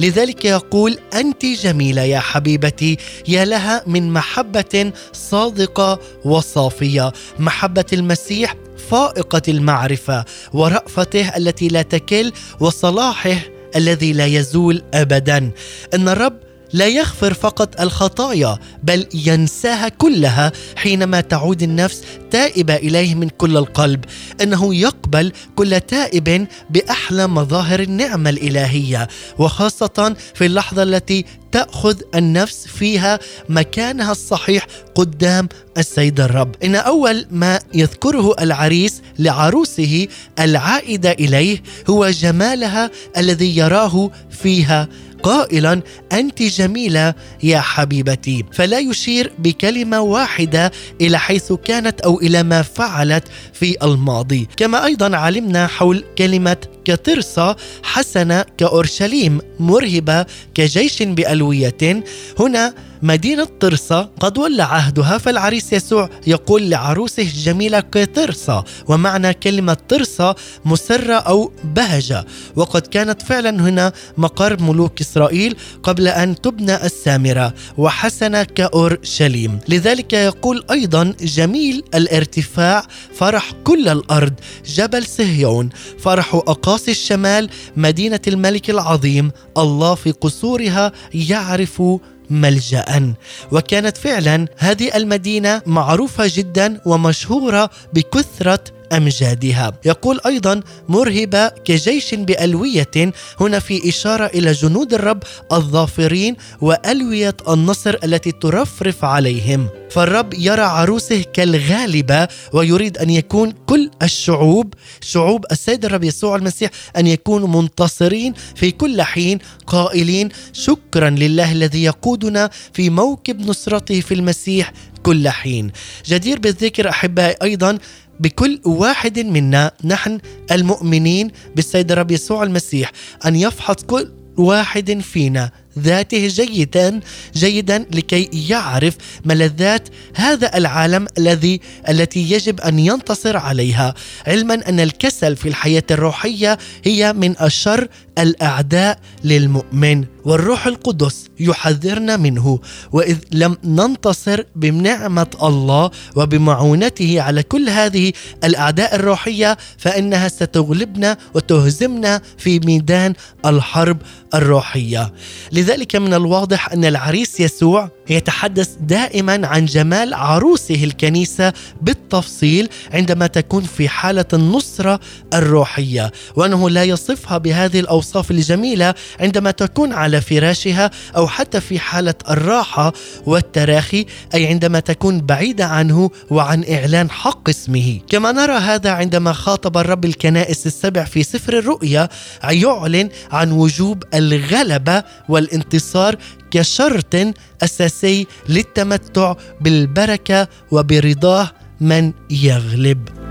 [0.00, 2.96] لذلك يقول أنت جميلة يا حبيبتي
[3.28, 7.12] يا لها من محبة صادقة وصافية.
[7.38, 8.54] محبة المسيح
[8.90, 13.36] فائقة المعرفة ورأفته التي لا تكل وصلاحه
[13.76, 15.50] الذي لا يزول ابدا.
[15.94, 16.38] إن الرب
[16.74, 24.04] لا يغفر فقط الخطايا بل ينساها كلها حينما تعود النفس تائبة إليه من كل القلب.
[24.42, 29.08] إنه يقبل كل تائب بأحلى مظاهر النعمة الإلهية
[29.38, 33.18] وخاصة في اللحظة التي تأخذ النفس فيها
[33.48, 35.48] مكانها الصحيح قدام
[35.78, 36.54] السيد الرب.
[36.64, 40.08] إن أول ما يذكره العريس لعروسه
[40.40, 44.88] العائدة إليه هو جمالها الذي يراه فيها
[45.24, 48.44] قائلا أنت جميلة يا حبيبتي.
[48.52, 54.48] فلا يشير بكلمة واحدة إلى حيث كانت أو إلى ما فعلت في الماضي.
[54.56, 62.02] كما أيضا علمنا حول كلمة كترسة حسنة كأورشليم مرهبة كجيش بألوية.
[62.40, 70.34] هنا مدينة طرسة قد ولى عهدها فالعريس يسوع يقول لعروسه جميلة كترسة ومعنى كلمة طرسة
[70.64, 72.24] مسرة أو بهجة.
[72.56, 80.64] وقد كانت فعلا هنا مقر ملوك إسرائيل قبل أن تبنى السامرة وحسنة كأورشليم لذلك يقول
[80.70, 84.32] أيضا جميل الارتفاع فرح كل الأرض
[84.66, 85.68] جبل صهيون.
[85.98, 91.82] فرح أقاصي الشمال مدينة الملك العظيم الله في قصورها يعرف
[92.30, 93.14] ملجأ.
[93.52, 103.12] وكانت فعلا هذه المدينة معروفة جدا ومشهورة بكثرة امجادها يقول أيضا مرهبة كجيش بألوية.
[103.40, 105.22] هنا في إشارة إلى جنود الرب
[105.52, 109.68] الظافرين وألوية النصر التي ترفرف عليهم.
[109.90, 117.06] فالرب يرى عروسه كالغالبة ويريد أن يكون كل الشعوب شعوب السيد الرب يسوع المسيح أن
[117.06, 124.72] يكونوا منتصرين في كل حين قائلين شكرا لله الذي يقودنا في موكب نصرته في المسيح
[125.02, 125.72] كل حين.
[126.06, 127.78] جدير بالذكر أحبائي أيضا
[128.20, 130.18] بكل واحد منا نحن
[130.52, 132.92] المؤمنين بالسيد الرب يسوع المسيح
[133.26, 137.00] أن يفحص كل واحد فينا ذاته جيدا
[137.34, 143.94] جيدا لكي يعرف ملذات هذا العالم الذي التي يجب أن ينتصر عليها.
[144.26, 147.88] علما أن الكسل في الحياة الروحية هي من أشر
[148.18, 151.23] الأعداء للمؤمن والروح القدس.
[151.40, 152.58] يحذرنا منه.
[152.92, 158.12] وإذ لم ننتصر بنعمة الله وبمعونته على كل هذه
[158.44, 163.14] الأعداء الروحية فإنها ستغلبنا وتهزمنا في ميدان
[163.46, 163.98] الحرب
[164.34, 165.12] الروحية.
[165.52, 171.52] لذلك من الواضح أن العريس يسوع يتحدث دائما عن جمال عروسه الكنيسة
[171.82, 175.00] بالتفصيل عندما تكون في حالة النصرة
[175.34, 182.14] الروحية وأنه لا يصفها بهذه الأوصاف الجميلة عندما تكون على فراشها أو حتى في حالة
[182.30, 182.92] الراحة
[183.26, 188.00] والتراخي أي عندما تكون بعيدة عنه وعن إعلان حق اسمه.
[188.08, 192.08] كما نرى هذا عندما خاطب الرب الكنائس السبع في سفر الرؤيا
[192.44, 194.02] يعلن عن وجوب
[194.32, 196.16] الغلبة والانتصار
[196.50, 197.14] كشرط
[197.62, 201.50] أساسي للتمتع بالبركة وبرضاه
[201.80, 203.23] من يغلب.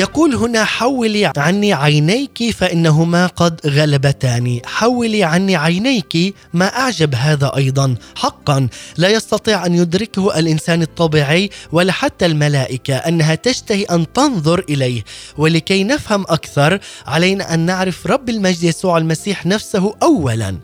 [0.00, 7.94] يقول هنا حولي عني عينيك فإنهما قد غلبتاني حولي عني عينيك ما أعجب هذا أيضا.
[8.16, 15.04] حقا لا يستطيع أن يدركه الإنسان الطبيعي ولا حتى الملائكة أنها تشتهي أن تنظر إليه.
[15.38, 20.56] ولكي نفهم أكثر علينا أن نعرف رب المجد يسوع المسيح نفسه اولا.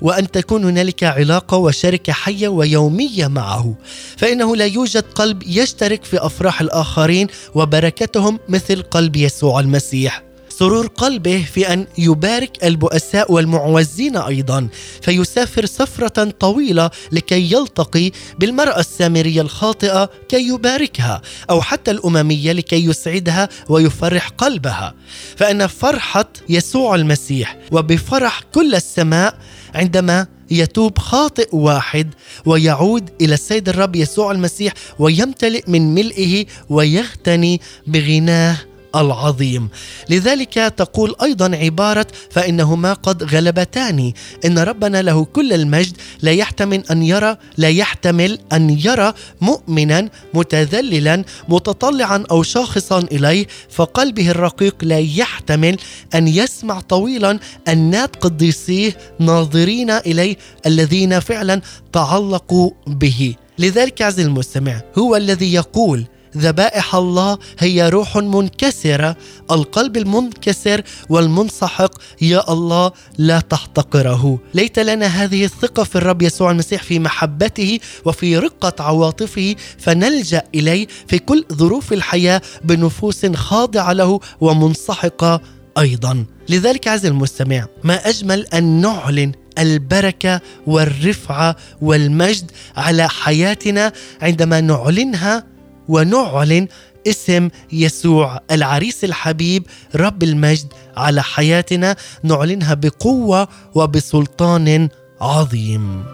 [0.00, 3.74] وأن تكون هنالك علاقة وشركة حية ويومية معه.
[4.16, 10.22] فإنه لا يوجد قلب يشترك في أفراح الآخرين وبركتهم مثل قلب يسوع المسيح.
[10.48, 14.68] سرور قلبه في أن يبارك البؤساء والمعوزين أيضا
[15.02, 23.48] فيسافر سفرة طويلة لكي يلتقي بالمرأة السامرية الخاطئة كي يباركها أو حتى الأممية لكي يسعدها
[23.68, 24.94] ويفرح قلبها.
[25.36, 29.38] فإن فرحة يسوع المسيح وبفرح كل السماء
[29.74, 32.14] عندما يتوب خاطئ واحد
[32.46, 38.69] ويعود إلى السيد الرب يسوع المسيح ويمتلئ من ملئه ويغتني بغناه.
[38.96, 39.68] العظيم.
[40.10, 44.12] لذلك تقول أيضا عبارة فإنهما قد غلبتان.
[44.44, 51.24] إن ربنا له كل المجد لا يحتمل أن يرى لا يحتمل أن يرى مؤمنا متذللا
[51.48, 53.46] متطلعا أو شاخصا إليه.
[53.70, 55.76] فقلبه الرقيق لا يحتمل
[56.14, 57.38] أن يسمع طويلا
[57.68, 60.36] انات قديسيه ناظرين إليه
[60.66, 61.60] الذين فعلا
[61.92, 63.34] تعلقوا به.
[63.58, 66.04] لذلك عز المستمع هو الذي يقول
[66.36, 69.16] ذبائح الله هي روح منكسرة.
[69.50, 71.90] القلب المنكسر والمنسحق
[72.22, 74.38] يا الله لا تحتقره.
[74.54, 80.86] ليت لنا هذه الثقة في الرب يسوع المسيح في محبته وفي رقة عواطفه فنلجأ إليه
[81.08, 85.40] في كل ظروف الحياة بنفوس خاضعة له ومنسحقة
[85.78, 86.24] أيضا.
[86.48, 95.44] لذلك عز المستمع ما أجمل أن نعلن البركة والرفعة والمجد على حياتنا عندما نعلنها
[95.90, 96.68] ونعلن
[97.06, 99.62] اسم يسوع العريس الحبيب
[99.96, 104.88] رب المجد على حياتنا نعلنها بقوة وبسلطان
[105.20, 106.04] عظيم.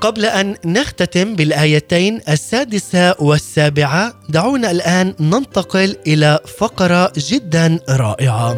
[0.00, 8.56] قبل أن نختتم بالآيتين السادسة والسابعة دعونا الآن ننتقل إلى فقرة جدا رائعة.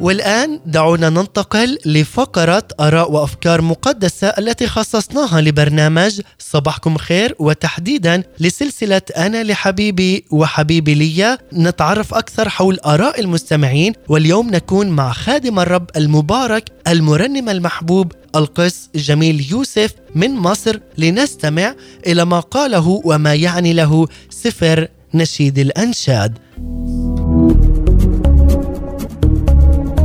[0.00, 9.44] والآن دعونا ننتقل لفقرة آراء وأفكار مقدسة التي خصصناها لبرنامج صباحكم خير وتحديدا لسلسلة أنا
[9.44, 17.48] لحبيبي وحبيبي لي نتعرف أكثر حول آراء المستمعين واليوم نكون مع خادم الرب المبارك المرنم
[17.48, 21.74] المحبوب القس جميل يوسف من مصر لنستمع
[22.06, 26.38] إلى ما قاله وما يعني له سفر نشيد الأنشاد.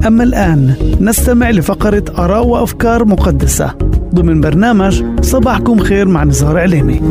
[0.08, 3.72] أما الآن نستمع لفقرة آراء وأفكار مقدسة.
[4.16, 7.02] ضمن برنامج صباحكم خير مع نزار عليني.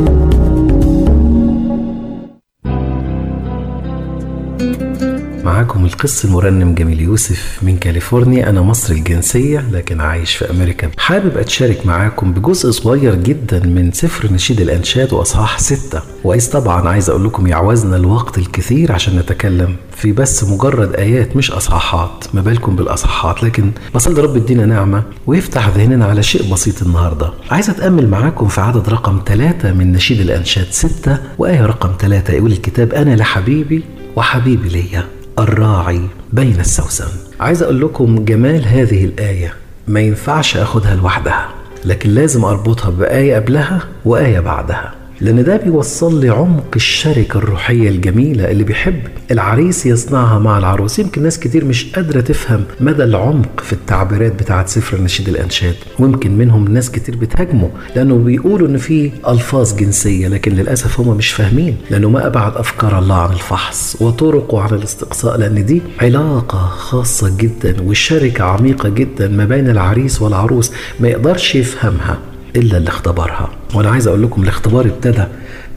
[5.44, 8.50] معاكم القس المرنم جميل يوسف من كاليفورنيا.
[8.50, 10.90] أنا مصري الجنسية لكن عايش في أمريكا.
[10.98, 16.02] حابب أتشارك معاكم بجزء صغير جدا من سفر نشيد الأنشاد وأصحاح ستة.
[16.24, 19.76] وإذ طبعا عايز أقول لكم يعوزنا الوقت الكثير عشان نتكلم.
[19.96, 22.24] في بس مجرد آيات مش أصحاحات.
[22.34, 27.32] ما بالكم بالأصحاحات لكن بصلي رب يدينا نعمة ويفتح ذهننا على شيء بسيط النهاردة.
[27.50, 32.52] عايز أتأمل معاكم في عدد رقم ثلاثة من نشيد الأنشاد ستة وآية رقم ثلاثة يقول
[32.52, 33.82] الكتاب أنا لحبيبي
[34.16, 35.21] وحبيبي ليا.
[35.38, 36.00] الراعي
[36.32, 37.08] بين السوسن.
[37.40, 39.54] عايز أقول لكم جمال هذه الآية.
[39.88, 41.48] ما ينفعش أخدها لوحدها
[41.84, 44.94] لكن لازم أربطها بآية قبلها وآية بعدها.
[45.22, 49.00] لأن ده بيوصل لي عمق الشركة الروحية الجميلة اللي بيحب
[49.30, 50.98] العريس يصنعها مع العروس.
[50.98, 55.74] يمكن ناس كتير مش قادرة تفهم مدى العمق في التعبيرات بتاعة سفر نشيد الأنشاد.
[55.98, 61.30] ويمكن منهم ناس كتير بتهاجمه لأنه بيقولوا إن في ألفاظ جنسية لكن للأسف هم مش
[61.30, 67.36] فاهمين لأنه ما أبعد أفكار الله عن الفحص وطرقه عن الاستقصاء لأن دي علاقة خاصة
[67.36, 72.18] جدا والشركة عميقة جدا ما بين العريس والعروس ما يقدرش يفهمها.
[72.56, 73.50] إلا اللي اختبرها.
[73.74, 75.24] وأنا عايز أقول لكم الاختبار ابتدى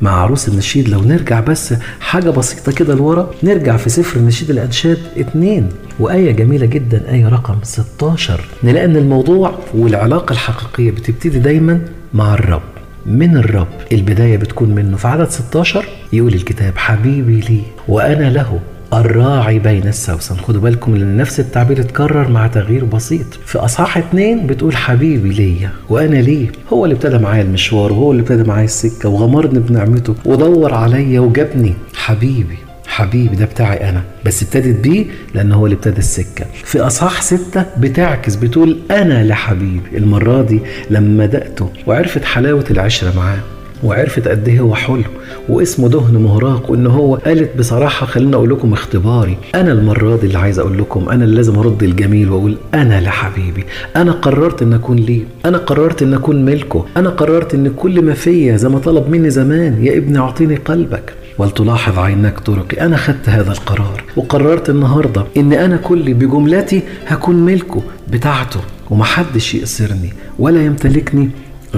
[0.02, 0.90] مع عروس النشيد.
[0.90, 5.70] لو نرجع بس حاجة بسيطة كده لورا نرجع في سفر النشيد الأنشاد اتنين
[6.00, 11.82] وآية جميلة جدا آية رقم 16 نلاقي إن الموضوع والعلاقة الحقيقية بتبتدي دايما
[12.14, 12.62] مع الرب.
[13.06, 14.98] من الرب البداية بتكون منه.
[14.98, 18.60] في عدد 16 يقول الكتاب حبيبي لي وأنا له
[19.00, 20.36] الراعي بين السوسن.
[20.36, 23.26] خدوا بالكم لأن نفس التعبير اتكرر مع تغيير بسيط.
[23.46, 26.48] في أصحاح اتنين بتقول حبيبي ليا وأنا ليه.
[26.74, 31.74] هو اللي ابتدى معايا المشوار وهو اللي ابتدى معايا السكة وغمرني بنعمته ودور عليا وجابني.
[31.94, 34.02] حبيبي حبيبي ده بتاعي أنا.
[34.26, 36.46] بس ابتدت بيه لأن هو اللي ابتدى السكة.
[36.64, 39.98] في أصحاح ستة بتعكس بتقول أنا لحبيبي.
[39.98, 43.40] المرة دي لما دقته وعرفت حلاوة العشرة معاه.
[43.86, 45.04] وعرفت قد إيه هو حلو
[45.50, 49.38] واسمه دهن مهراق وإن هو قالت بصراحة خليني أقول لكم اختباري.
[49.56, 53.64] أنا المرة دي اللي عايز أقول لكم أنا اللي لازم أرد الجميل وأقول أنا لحبيبي.
[53.96, 55.22] أنا قررت إن أكون ليه.
[55.46, 56.86] أنا قررت إن أكون ملكه.
[56.98, 61.14] أنا قررت إن كل ما فيا زي ما طلب مني زمان يا ابني أعطيني قلبك.
[61.38, 64.04] ولتلاحظ عيناك طرقي أنا خدت هذا القرار.
[64.18, 67.82] وقررت النهارده إن أنا كلي بجملتي هكون ملكه
[68.12, 68.60] بتاعته
[68.90, 71.30] ومحدش يأسرني ولا يمتلكني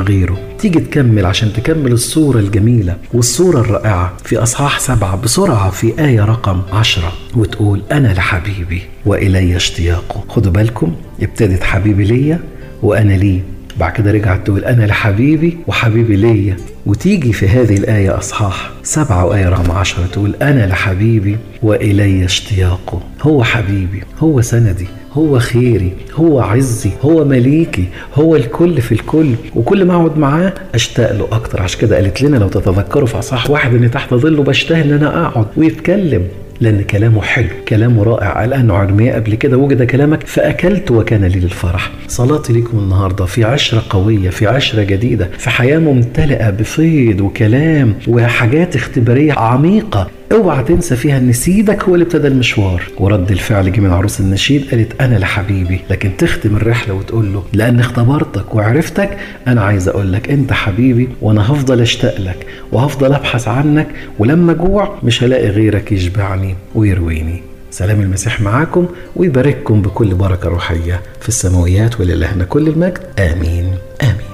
[0.02, 0.38] غيره.
[0.60, 6.62] تيجي تكمل عشان تكمل الصورة الجميلة والصورة الرائعة في أصحاح سبعة بسرعة في آية رقم
[6.74, 10.24] عشرة وتقول أنا لحبيبي وإلي اشتياقه.
[10.30, 12.40] خدوا بالكم ابتدت حبيبي ليا
[12.84, 13.42] وأنا ليه.
[13.80, 16.58] بعد كده رجعت تقول أنا لحبيبي وحبيبي ليا.
[16.86, 23.02] وتيجي في هذه الآية أصحاح سبعة وآية رقم عشرة تقول أنا لحبيبي وإلي اشتياقه.
[23.22, 29.34] هو حبيبي هو سندي هو خيري هو عزي هو مليكي هو الكل في الكل.
[29.56, 31.62] وكل ما أقعد معاه أشتاق له أكتر.
[31.62, 35.26] عشان كده قالت لنا لو تتذكروا في أصحاح واحد ان تحت ظله بشتهي إن أنا
[35.28, 36.28] أقعد ويتكلم.
[36.62, 38.40] لأن كلامه حلو كلامه رائع.
[38.40, 43.44] قال أنه عرمية قبل كده وجد كلامك فأكلت وكان لي للفرح صلاتي لكم النهاردة في
[43.44, 50.08] عشرة قوية في عشرة جديدة في حياة ممتلئة بفيض وكلام وحاجات اختبارية عميقة.
[50.32, 52.84] اوعى تنسى فيها إن سيدك هو اللي ابتدى المشوار.
[52.98, 55.80] ورد الفعل جه من عروس النشيد قالت أنا لحبيبي.
[55.90, 59.18] لكن تختم الرحلة وتقول له لأن اختبرتك وعرفتك
[59.48, 63.88] أنا عايز أقول لك أنت حبيبي وأنا هفضل أشتاق لك وهفضل أبحث عنك
[64.20, 67.42] ولما جوع مش هلاقي غيرك يشبعني ويرويني.
[67.72, 73.00] سلام المسيح معاكم ويبارككم بكل بركة روحية في السماويات وللهنا كل المجد.
[73.20, 73.74] آمين.
[74.04, 74.27] آمين.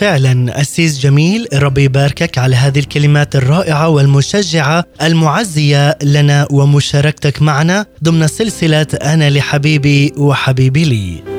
[0.00, 8.26] فعلا أسيس جميل ربي يباركك على هذه الكلمات الرائعة والمشجعة المعزية لنا ومشاركتك معنا ضمن
[8.26, 11.35] سلسلة أنا لحبيبي وحبيبي لي.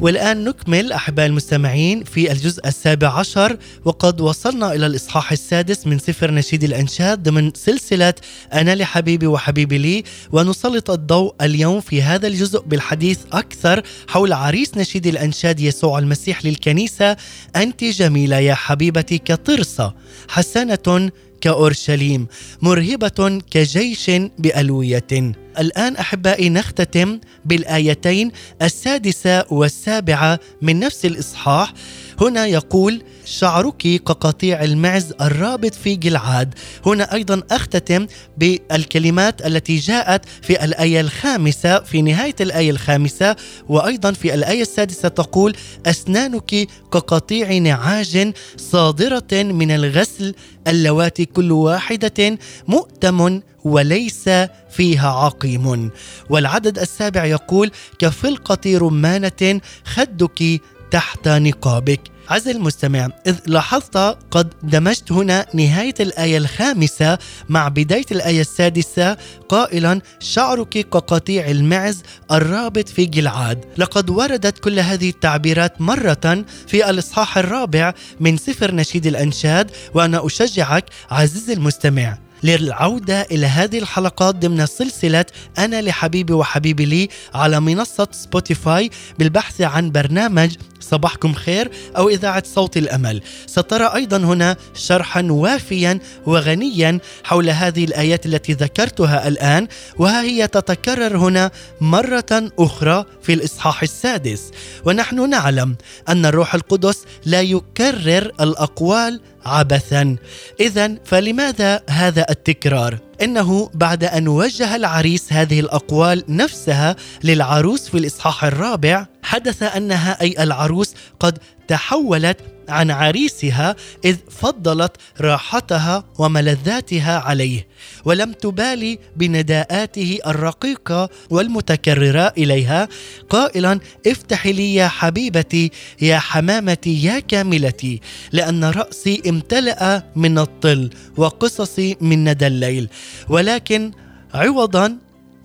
[0.00, 6.30] والآن نكمل أحباء المستمعين في الجزء السابع عشر وقد وصلنا إلى الإصحاح السادس من سفر
[6.30, 8.14] نشيد الأنشاد ضمن سلسلة
[8.52, 15.06] أنا لحبيبي وحبيبي لي ونسلط الضوء اليوم في هذا الجزء بالحديث أكثر حول عريس نشيد
[15.06, 17.16] الأنشاد يسوع المسيح للكنيسة.
[17.56, 19.94] أنت جميلة يا حبيبتي كطرسة
[20.28, 21.10] حسنة
[21.40, 22.26] كأورشليم
[22.62, 25.34] مرهبة كجيش بألوية.
[25.58, 28.32] الآن أحبائي نختتم بالآيتين
[28.62, 31.72] السادسة والسابعة من نفس الإصحاح.
[32.20, 36.54] هنا يقول شعرك كقطيع المعز الرابط في جلعاد.
[36.86, 38.06] هنا أيضا أختتم
[38.38, 43.36] بالكلمات التي جاءت في الآية الخامسة في نهاية الآية الخامسة
[43.68, 45.56] وأيضا في الآية السادسة تقول
[45.86, 50.34] أسنانك كقطيع نعاج صادرة من الغسل
[50.66, 54.28] اللواتي كل واحدة مؤتم وليس
[54.70, 55.90] فيها عقيم.
[56.30, 60.60] والعدد السابع يقول كفلقة رمانة خدك
[60.90, 62.00] تحت نقابك.
[62.28, 63.96] عزيزي المستمع إذ لاحظت
[64.30, 67.18] قد دمجت هنا نهاية الآية الخامسة
[67.48, 69.16] مع بداية الآية السادسة
[69.48, 73.64] قائلا شعرك كقطيع المعز الرابط في جلعاد.
[73.78, 80.84] لقد وردت كل هذه التعبيرات مرة في الإصحاح الرابع من سفر نشيد الأنشاد وأنا أشجعك
[81.10, 85.24] عزيزي المستمع للعودة إلى هذه الحلقات ضمن سلسلة
[85.58, 92.76] أنا لحبيبي وحبيبي لي على منصة سبوتيفاي بالبحث عن برنامج صباحكم خير أو إذاعة صوت
[92.76, 93.22] الأمل.
[93.46, 101.16] سترى أيضا هنا شرحا وافيا وغنيا حول هذه الآيات التي ذكرتها الآن وها هي تتكرر
[101.16, 101.50] هنا
[101.80, 104.50] مرة أخرى في الإصحاح السادس.
[104.84, 105.76] ونحن نعلم
[106.08, 110.16] أن الروح القدس لا يكرر الأقوال عبثا.
[110.60, 118.44] اذا فلماذا هذا التكرار؟ إنه بعد أن وجه العريس هذه الأقوال نفسها للعروس في الإصحاح
[118.44, 121.38] الرابع حدث أنها أي العروس قد
[121.68, 122.38] تحولت
[122.68, 127.66] عن عريسها إذ فضلت راحتها وملذاتها عليه
[128.04, 132.88] ولم تبالي بنداءاته الرقيقة والمتكررة إليها.
[133.30, 135.70] قائلا افتحي لي يا حبيبتي
[136.02, 138.00] يا حمامتي يا كاملتي
[138.32, 142.88] لأن رأسي امتلأ من الطل وقصصي من ندى الليل.
[143.28, 143.92] ولكن
[144.34, 144.96] عوضا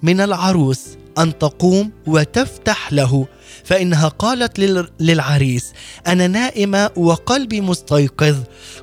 [0.01, 0.81] من العروس
[1.17, 3.27] أن تقوم وتفتح له.
[3.63, 4.59] فإنها قالت
[4.99, 5.73] للعريس
[6.07, 8.35] أنا نائمة وقلبي مستيقظ.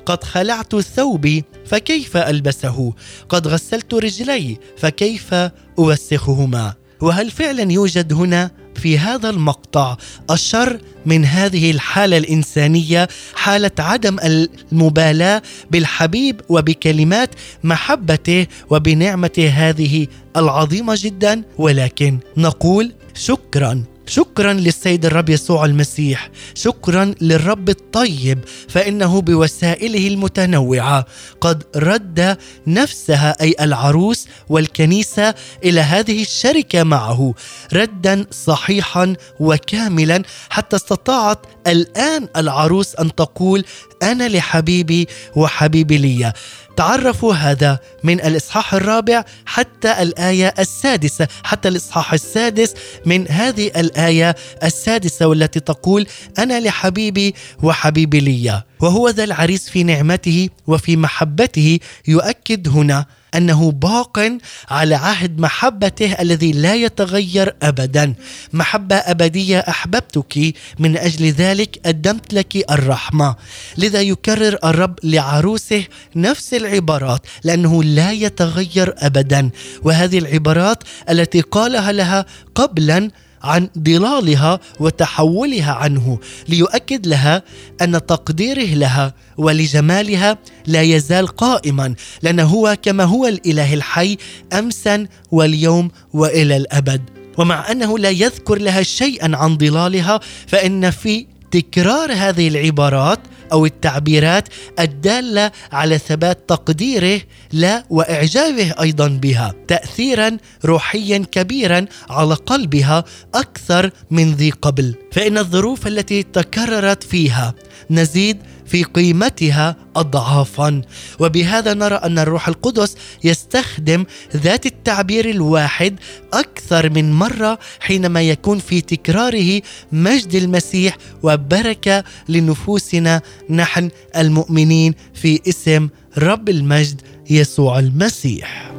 [0.05, 2.93] قد خلعت ثوبي فكيف ألبسه؟
[3.29, 5.35] قد غسلت رجلي فكيف
[5.79, 9.97] أوسخهما؟ وهل فعلا يوجد هنا في هذا المقطع
[10.31, 17.29] الشر من هذه الحالة الإنسانية حالة عدم المبالاة بالحبيب وبكلمات
[17.63, 20.07] محبته وبنعمته هذه
[20.37, 23.83] العظيمة جدا؟ ولكن نقول شكرا.
[24.07, 26.29] شكرا للسيد الرب يسوع المسيح.
[26.55, 28.39] شكرا للرب الطيب
[28.69, 31.05] فإنه بوسائله المتنوعة
[31.41, 32.37] قد رد
[32.67, 37.33] نفسها أي العروس والكنيسة إلى هذه الشركة معه.
[37.73, 43.65] ردا صحيحا وكاملا حتى استطاعت الآن العروس أن تقول
[44.03, 46.33] أنا لحبيبي وحبيبي لي.
[46.77, 52.73] تعرفوا هذا من الإصحاح الرابع حتى الآية السادسة حتى الإصحاح السادس
[53.05, 56.07] من هذه الآية السادسة والتي تقول
[56.39, 63.05] أنا لحبيبي وحبيبي لي وهو ذا العريس في نعمته وفي محبته يؤكد هنا
[63.35, 64.37] أنه باق
[64.69, 68.13] على عهد محبته الذي لا يتغير ابدا.
[68.53, 73.35] محبة أبدية أحببتك من أجل ذلك قدمت لك الرحمة.
[73.77, 75.83] لذا يكرر الرب لعروسه
[76.15, 79.49] نفس العبارات لأنه لا يتغير ابدا.
[79.83, 82.25] وهذه العبارات التي قالها لها
[82.55, 83.11] قبلا
[83.43, 86.19] عن ضلالها وتحولها عنه
[86.49, 87.43] ليؤكد لها
[87.81, 90.37] أن تقديره لها ولجمالها
[90.67, 94.17] لا يزال قائما لأنه هو كما هو الإله الحي
[94.53, 97.01] امسا واليوم وإلى الأبد.
[97.37, 103.19] ومع أنه لا يذكر لها شيئا عن ضلالها فإن في تكرار هذه العبارات
[103.51, 104.47] أو التعبيرات
[104.79, 107.21] الدالة على ثبات تقديره
[107.51, 113.03] لا وإعجابه أيضا بها تاثيرا روحيا كبيرا على قلبها
[113.35, 114.95] أكثر من ذي قبل.
[115.11, 117.53] فإن الظروف التي تكررت فيها
[117.89, 118.37] نزيد
[118.71, 120.81] في قيمتها اضعافا.
[121.19, 124.05] وبهذا نرى أن الروح القدس يستخدم
[124.35, 125.99] ذات التعبير الواحد
[126.33, 129.61] أكثر من مرة حينما يكون في تكراره
[129.91, 133.21] مجد المسيح وبركة لنفوسنا.
[133.49, 138.71] نحن المؤمنين في اسم رب المجد يسوع المسيح.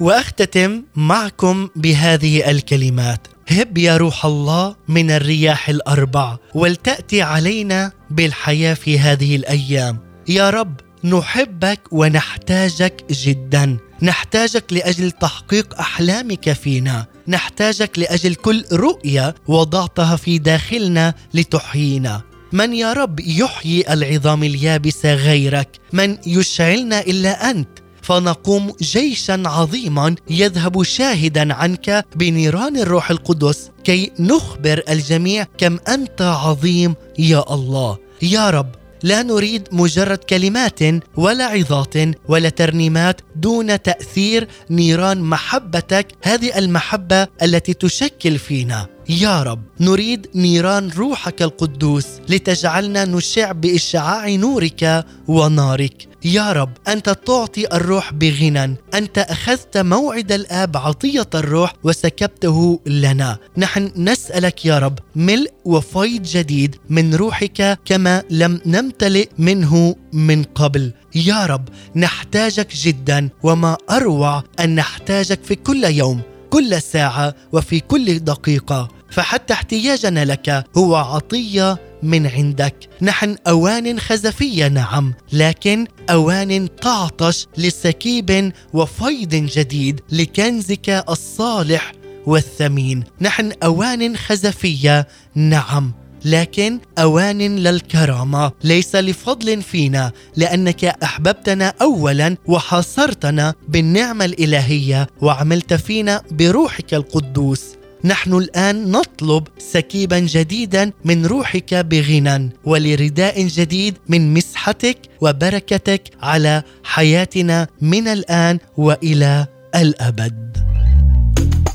[0.00, 3.26] وأختتم معكم بهذه الكلمات.
[3.48, 9.98] هب يا روح الله من الرياح الأربع ولتأتي علينا بالحياة في هذه الأيام.
[10.28, 13.76] يا رب نحبك ونحتاجك جدا.
[14.02, 17.06] نحتاجك لأجل تحقيق أحلامك فينا.
[17.28, 22.22] نحتاجك لأجل كل رؤية وضعتها في داخلنا لتحيينا.
[22.52, 27.68] من يا رب يحيي العظام اليابسه غيرك؟ من يشعلنا إلا أنت؟
[28.02, 36.94] فنقوم جيشا عظيما يذهب شاهدا عنك بنيران الروح القدس كي نخبر الجميع كم أنت عظيم
[37.18, 37.98] يا الله.
[38.22, 38.68] يا رب
[39.02, 40.80] لا نريد مجرد كلمات
[41.16, 41.94] ولا عظات
[42.28, 48.91] ولا ترنيمات دون تأثير نيران محبتك هذه المحبة التي تشكل فينا.
[49.08, 56.08] يا رب نريد نيران روحك القدوس لتجعلنا نشع بإشعاع نورك ونارك.
[56.24, 63.38] يا رب أنت تعطي الروح بغنى أنت أخذت موعد الآب عطية الروح وسكبته لنا.
[63.56, 70.92] نحن نسألك يا رب ملء وفيض جديد من روحك كما لم نمتلئ منه من قبل.
[71.14, 76.20] يا رب نحتاجك جدا وما أروع أن نحتاجك في كل يوم.
[76.52, 78.88] كل ساعة وفي كل دقيقة.
[79.10, 82.74] فحتى احتياجنا لك هو عطية من عندك.
[83.02, 91.92] نحن أوان خزفية نعم لكن أوان تعطش لسكيب وفيض جديد لكنزك الصالح
[92.26, 93.04] والثمين.
[93.20, 95.92] نحن أوان خزفية نعم.
[96.24, 98.52] لكن أوان للكرامة.
[98.64, 107.62] ليس لفضل فينا لأنك أحببتنا اولا وحاصرتنا بالنعمة الإلهية وعملت فينا بروحك القدوس.
[108.04, 117.68] نحن الآن نطلب سكيبا جديدا من روحك بغنى ولرداء جديد من مسحتك وبركتك على حياتنا
[117.80, 120.52] من الآن وإلى الأبد.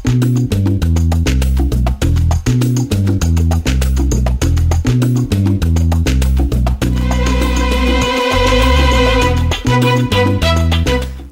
[0.07, 0.56] thank you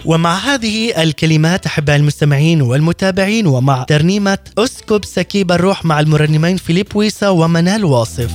[0.05, 7.29] ومع هذه الكلمات احباء المستمعين والمتابعين ومع ترنيمة اسكب سكيب الروح مع المرنمين فيليب ويسا
[7.29, 8.31] ومنال واصف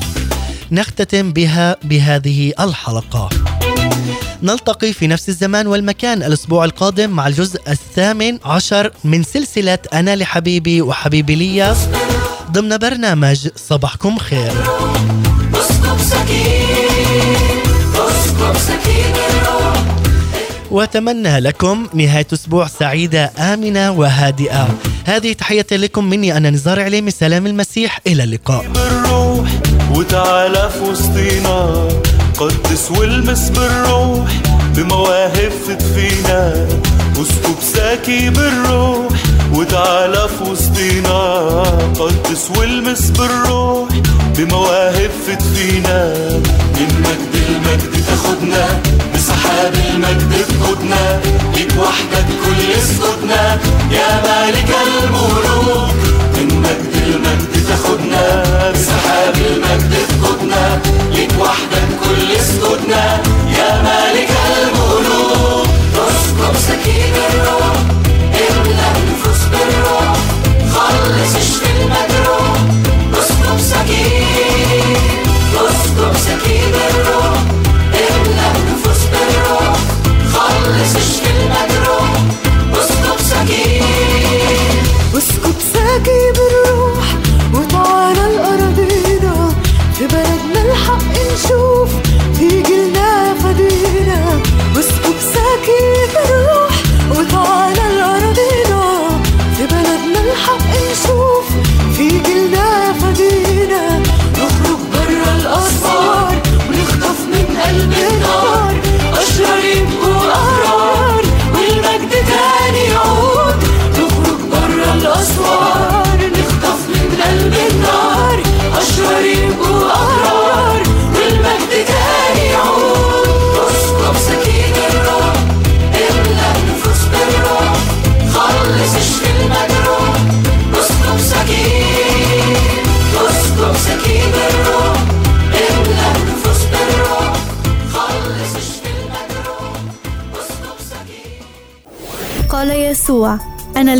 [0.73, 3.29] نختتم بها بهذه الحلقة.
[4.43, 10.83] نلتقي في نفس الزمان والمكان الأسبوع القادم مع الجزء الثامن عشر من سلسلة أنا لحبيبي
[10.83, 11.77] وحبيبي لي
[12.53, 14.53] ضمن برنامج صباحكم خير.
[15.55, 17.61] اسكب سكين
[17.95, 18.57] اسكب
[19.15, 20.00] الروح.
[20.71, 24.69] وأتمنى لكم نهاية أسبوع سعيدة آمنة وهادئة.
[25.05, 28.67] هذه تحية لكم مني أنا نزار عليم سلام المسيح إلى اللقاء.
[28.69, 29.51] بالروح
[29.95, 31.89] وتعالى في وسطينا
[32.39, 34.31] قدس والمس بالروح
[34.77, 36.69] بمواهب تدفينا.
[37.23, 39.13] اسكب ساكي بالروح
[39.55, 41.19] وتعالى في وسطينا
[41.99, 43.89] قدس والمس بالروح
[44.37, 46.15] بمواهب تدفينا
[46.77, 48.81] من مجد المجد تاخدنا
[49.15, 51.21] بسحاب المجد تقودنا.
[51.55, 53.59] ليك وحدك كل سكوتنا
[53.91, 55.95] يا مالك الملوك
[56.37, 59.90] من مجد المجد تاخدنا بسحاب المجد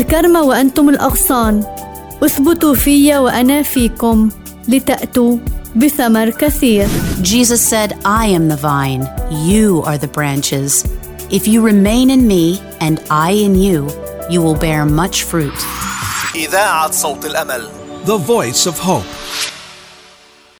[0.00, 1.64] الكرمة وأنتم الأغصان
[2.22, 4.30] اثبتوا في وأنا فيكم
[4.68, 5.36] لتأتوا
[5.76, 6.88] بثمر كثير
[7.22, 10.84] Jesus said, I am the vine, you are the branches.
[11.30, 13.88] If you remain in me and I in you,
[14.30, 15.66] you will bear much fruit.
[16.34, 17.68] إذاعة صوت الأمل
[18.06, 19.19] The Voice of Hope